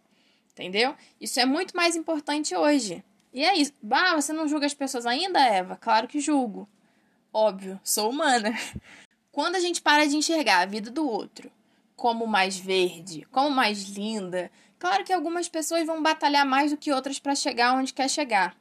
Entendeu? 0.52 0.94
Isso 1.20 1.40
é 1.40 1.44
muito 1.44 1.76
mais 1.76 1.96
importante 1.96 2.54
hoje. 2.54 3.02
E 3.32 3.42
é 3.42 3.56
isso. 3.56 3.72
Bah, 3.82 4.14
você 4.14 4.32
não 4.32 4.46
julga 4.46 4.66
as 4.66 4.74
pessoas 4.74 5.06
ainda, 5.06 5.40
Eva? 5.40 5.74
Claro 5.74 6.06
que 6.06 6.20
julgo. 6.20 6.68
Óbvio, 7.32 7.80
sou 7.84 8.10
humana. 8.10 8.52
Quando 9.30 9.54
a 9.54 9.60
gente 9.60 9.80
para 9.80 10.06
de 10.06 10.16
enxergar 10.16 10.60
a 10.60 10.66
vida 10.66 10.90
do 10.90 11.08
outro 11.08 11.50
como 11.94 12.26
mais 12.26 12.56
verde, 12.56 13.26
como 13.30 13.50
mais 13.50 13.84
linda, 13.90 14.50
claro 14.78 15.04
que 15.04 15.12
algumas 15.12 15.48
pessoas 15.48 15.86
vão 15.86 16.02
batalhar 16.02 16.46
mais 16.46 16.70
do 16.70 16.76
que 16.76 16.92
outras 16.92 17.18
para 17.18 17.34
chegar 17.34 17.74
onde 17.74 17.92
quer 17.92 18.08
chegar. 18.08 18.56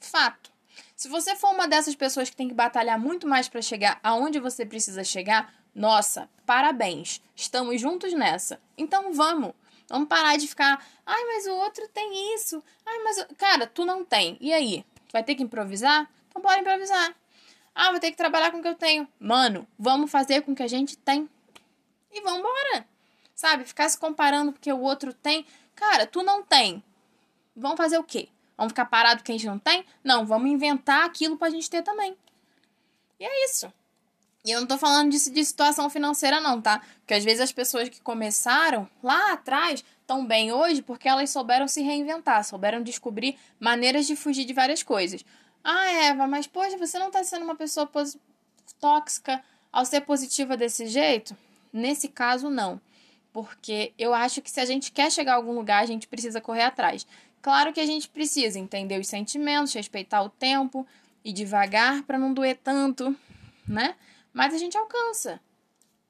Fato. 0.00 0.52
Se 0.96 1.08
você 1.08 1.34
for 1.34 1.50
uma 1.50 1.66
dessas 1.66 1.94
pessoas 1.94 2.30
que 2.30 2.36
tem 2.36 2.48
que 2.48 2.54
batalhar 2.54 2.98
muito 2.98 3.26
mais 3.26 3.48
para 3.48 3.60
chegar 3.60 3.98
aonde 4.02 4.38
você 4.38 4.64
precisa 4.64 5.02
chegar, 5.02 5.52
nossa, 5.74 6.30
parabéns. 6.46 7.20
Estamos 7.34 7.80
juntos 7.80 8.12
nessa. 8.12 8.60
Então 8.78 9.12
vamos. 9.12 9.52
Vamos 9.88 10.08
parar 10.08 10.36
de 10.36 10.46
ficar, 10.46 10.82
ai, 11.04 11.24
mas 11.24 11.46
o 11.46 11.52
outro 11.52 11.86
tem 11.88 12.34
isso. 12.34 12.62
Ai, 12.86 12.98
mas 13.02 13.26
cara, 13.36 13.66
tu 13.66 13.84
não 13.84 14.04
tem. 14.04 14.38
E 14.40 14.52
aí? 14.52 14.84
Vai 15.12 15.22
ter 15.22 15.34
que 15.34 15.42
improvisar? 15.42 16.08
Então 16.28 16.40
bora 16.40 16.60
improvisar. 16.60 17.14
Ah, 17.74 17.90
vou 17.90 18.00
ter 18.00 18.10
que 18.10 18.16
trabalhar 18.16 18.50
com 18.50 18.58
o 18.58 18.62
que 18.62 18.68
eu 18.68 18.74
tenho. 18.74 19.08
Mano, 19.18 19.66
vamos 19.78 20.10
fazer 20.10 20.42
com 20.42 20.52
o 20.52 20.54
que 20.54 20.62
a 20.62 20.68
gente 20.68 20.96
tem. 20.96 21.28
E 22.12 22.20
vamos 22.20 22.38
embora. 22.38 22.86
Sabe? 23.34 23.64
Ficar 23.64 23.88
se 23.88 23.98
comparando 23.98 24.52
porque 24.52 24.72
o 24.72 24.80
outro 24.80 25.12
tem. 25.12 25.44
Cara, 25.74 26.06
tu 26.06 26.22
não 26.22 26.42
tem. 26.42 26.82
Vamos 27.56 27.76
fazer 27.76 27.98
o 27.98 28.04
quê? 28.04 28.28
Vamos 28.56 28.70
ficar 28.70 28.84
parado 28.84 29.16
porque 29.16 29.32
a 29.32 29.34
gente 29.34 29.46
não 29.46 29.58
tem? 29.58 29.84
Não, 30.04 30.24
vamos 30.24 30.50
inventar 30.50 31.04
aquilo 31.04 31.36
pra 31.36 31.50
gente 31.50 31.68
ter 31.68 31.82
também. 31.82 32.16
E 33.18 33.24
é 33.24 33.44
isso. 33.46 33.72
E 34.44 34.50
eu 34.50 34.60
não 34.60 34.66
tô 34.66 34.76
falando 34.76 35.10
disso 35.10 35.32
de 35.32 35.42
situação 35.42 35.88
financeira, 35.88 36.40
não, 36.40 36.60
tá? 36.60 36.82
Porque 37.00 37.14
às 37.14 37.24
vezes 37.24 37.40
as 37.40 37.52
pessoas 37.52 37.88
que 37.88 38.00
começaram 38.00 38.88
lá 39.02 39.32
atrás 39.32 39.82
estão 40.02 40.24
bem 40.26 40.52
hoje 40.52 40.82
porque 40.82 41.08
elas 41.08 41.30
souberam 41.30 41.66
se 41.66 41.82
reinventar, 41.82 42.44
souberam 42.44 42.82
descobrir 42.82 43.38
maneiras 43.58 44.06
de 44.06 44.14
fugir 44.14 44.44
de 44.44 44.52
várias 44.52 44.82
coisas. 44.82 45.24
Ah, 45.64 45.90
Eva, 45.90 46.26
mas 46.26 46.46
poxa, 46.46 46.76
você 46.76 46.98
não 46.98 47.06
está 47.06 47.24
sendo 47.24 47.42
uma 47.42 47.56
pessoa 47.56 47.90
tóxica 48.78 49.42
ao 49.72 49.86
ser 49.86 50.02
positiva 50.02 50.58
desse 50.58 50.86
jeito? 50.86 51.34
Nesse 51.72 52.06
caso, 52.06 52.50
não. 52.50 52.78
Porque 53.32 53.94
eu 53.98 54.12
acho 54.12 54.42
que 54.42 54.50
se 54.50 54.60
a 54.60 54.66
gente 54.66 54.92
quer 54.92 55.10
chegar 55.10 55.32
a 55.32 55.36
algum 55.36 55.54
lugar, 55.54 55.82
a 55.82 55.86
gente 55.86 56.06
precisa 56.06 56.38
correr 56.40 56.62
atrás. 56.62 57.06
Claro 57.40 57.72
que 57.72 57.80
a 57.80 57.86
gente 57.86 58.08
precisa 58.08 58.58
entender 58.58 59.00
os 59.00 59.08
sentimentos, 59.08 59.72
respeitar 59.72 60.22
o 60.22 60.28
tempo 60.28 60.86
e 61.24 61.32
devagar 61.32 62.02
para 62.02 62.18
não 62.18 62.32
doer 62.32 62.58
tanto, 62.62 63.16
né? 63.66 63.96
Mas 64.32 64.52
a 64.54 64.58
gente 64.58 64.76
alcança. 64.76 65.40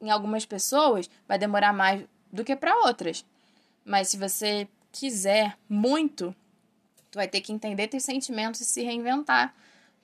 Em 0.01 0.11
algumas 0.11 0.45
pessoas 0.45 1.09
vai 1.29 1.39
demorar 1.39 1.73
mais 1.73 2.05
do 2.33 2.45
que 2.45 2.57
para 2.57 2.77
outras. 2.81 3.25
Mas 3.85 4.09
se 4.09 4.17
você 4.17 4.69
quiser 4.91 5.57
muito, 5.69 6.35
Tu 7.15 7.17
vai 7.17 7.29
ter 7.29 7.41
que 7.41 7.53
entender 7.53 7.87
teus 7.87 8.03
sentimentos 8.03 8.61
e 8.61 8.65
se 8.65 8.83
reinventar 8.83 9.55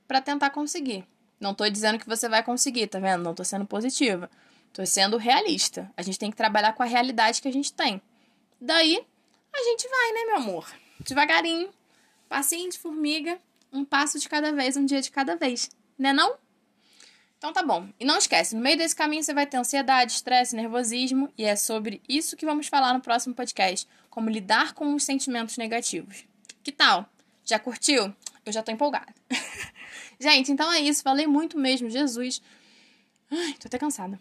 para 0.06 0.20
tentar 0.20 0.50
conseguir. 0.50 1.04
Não 1.40 1.52
tô 1.52 1.68
dizendo 1.68 1.98
que 1.98 2.06
você 2.06 2.28
vai 2.28 2.40
conseguir, 2.40 2.86
tá 2.86 3.00
vendo? 3.00 3.24
Não 3.24 3.34
tô 3.34 3.42
sendo 3.42 3.66
positiva. 3.66 4.30
Tô 4.72 4.86
sendo 4.86 5.16
realista. 5.16 5.90
A 5.96 6.02
gente 6.02 6.20
tem 6.20 6.30
que 6.30 6.36
trabalhar 6.36 6.72
com 6.72 6.84
a 6.84 6.86
realidade 6.86 7.42
que 7.42 7.48
a 7.48 7.52
gente 7.52 7.72
tem. 7.72 8.00
Daí, 8.60 9.04
a 9.52 9.62
gente 9.64 9.88
vai, 9.88 10.12
né, 10.12 10.24
meu 10.26 10.36
amor? 10.36 10.72
Devagarinho, 11.00 11.70
de 12.70 12.78
formiga, 12.78 13.40
um 13.72 13.84
passo 13.84 14.16
de 14.16 14.28
cada 14.28 14.52
vez, 14.52 14.76
um 14.76 14.84
dia 14.84 15.02
de 15.02 15.10
cada 15.10 15.34
vez. 15.34 15.68
Né 15.98 16.12
não? 16.12 16.36
Então 17.38 17.52
tá 17.52 17.64
bom. 17.64 17.88
E 17.98 18.04
não 18.04 18.18
esquece, 18.18 18.54
no 18.54 18.62
meio 18.62 18.78
desse 18.78 18.94
caminho 18.94 19.24
você 19.24 19.34
vai 19.34 19.46
ter 19.46 19.56
ansiedade, 19.56 20.12
estresse, 20.12 20.54
nervosismo, 20.54 21.28
e 21.36 21.44
é 21.44 21.56
sobre 21.56 22.00
isso 22.08 22.36
que 22.36 22.46
vamos 22.46 22.68
falar 22.68 22.94
no 22.94 23.00
próximo 23.00 23.34
podcast, 23.34 23.88
como 24.08 24.30
lidar 24.30 24.74
com 24.74 24.94
os 24.94 25.02
sentimentos 25.02 25.58
negativos. 25.58 26.29
Que 26.62 26.72
tal? 26.72 27.06
Já 27.44 27.58
curtiu? 27.58 28.14
Eu 28.44 28.52
já 28.52 28.62
tô 28.62 28.70
empolgada. 28.70 29.14
Gente, 30.18 30.52
então 30.52 30.72
é 30.72 30.80
isso. 30.80 31.02
Falei 31.02 31.26
muito 31.26 31.58
mesmo, 31.58 31.88
Jesus. 31.88 32.42
Ai, 33.30 33.54
tô 33.54 33.68
até 33.68 33.78
cansada. 33.78 34.20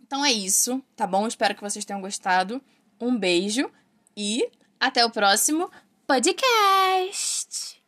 Então 0.00 0.24
é 0.24 0.32
isso, 0.32 0.82
tá 0.96 1.06
bom? 1.06 1.26
Espero 1.26 1.54
que 1.54 1.60
vocês 1.60 1.84
tenham 1.84 2.00
gostado. 2.00 2.62
Um 3.00 3.16
beijo 3.16 3.70
e 4.16 4.48
até 4.80 5.04
o 5.04 5.10
próximo 5.10 5.70
podcast. 6.06 7.78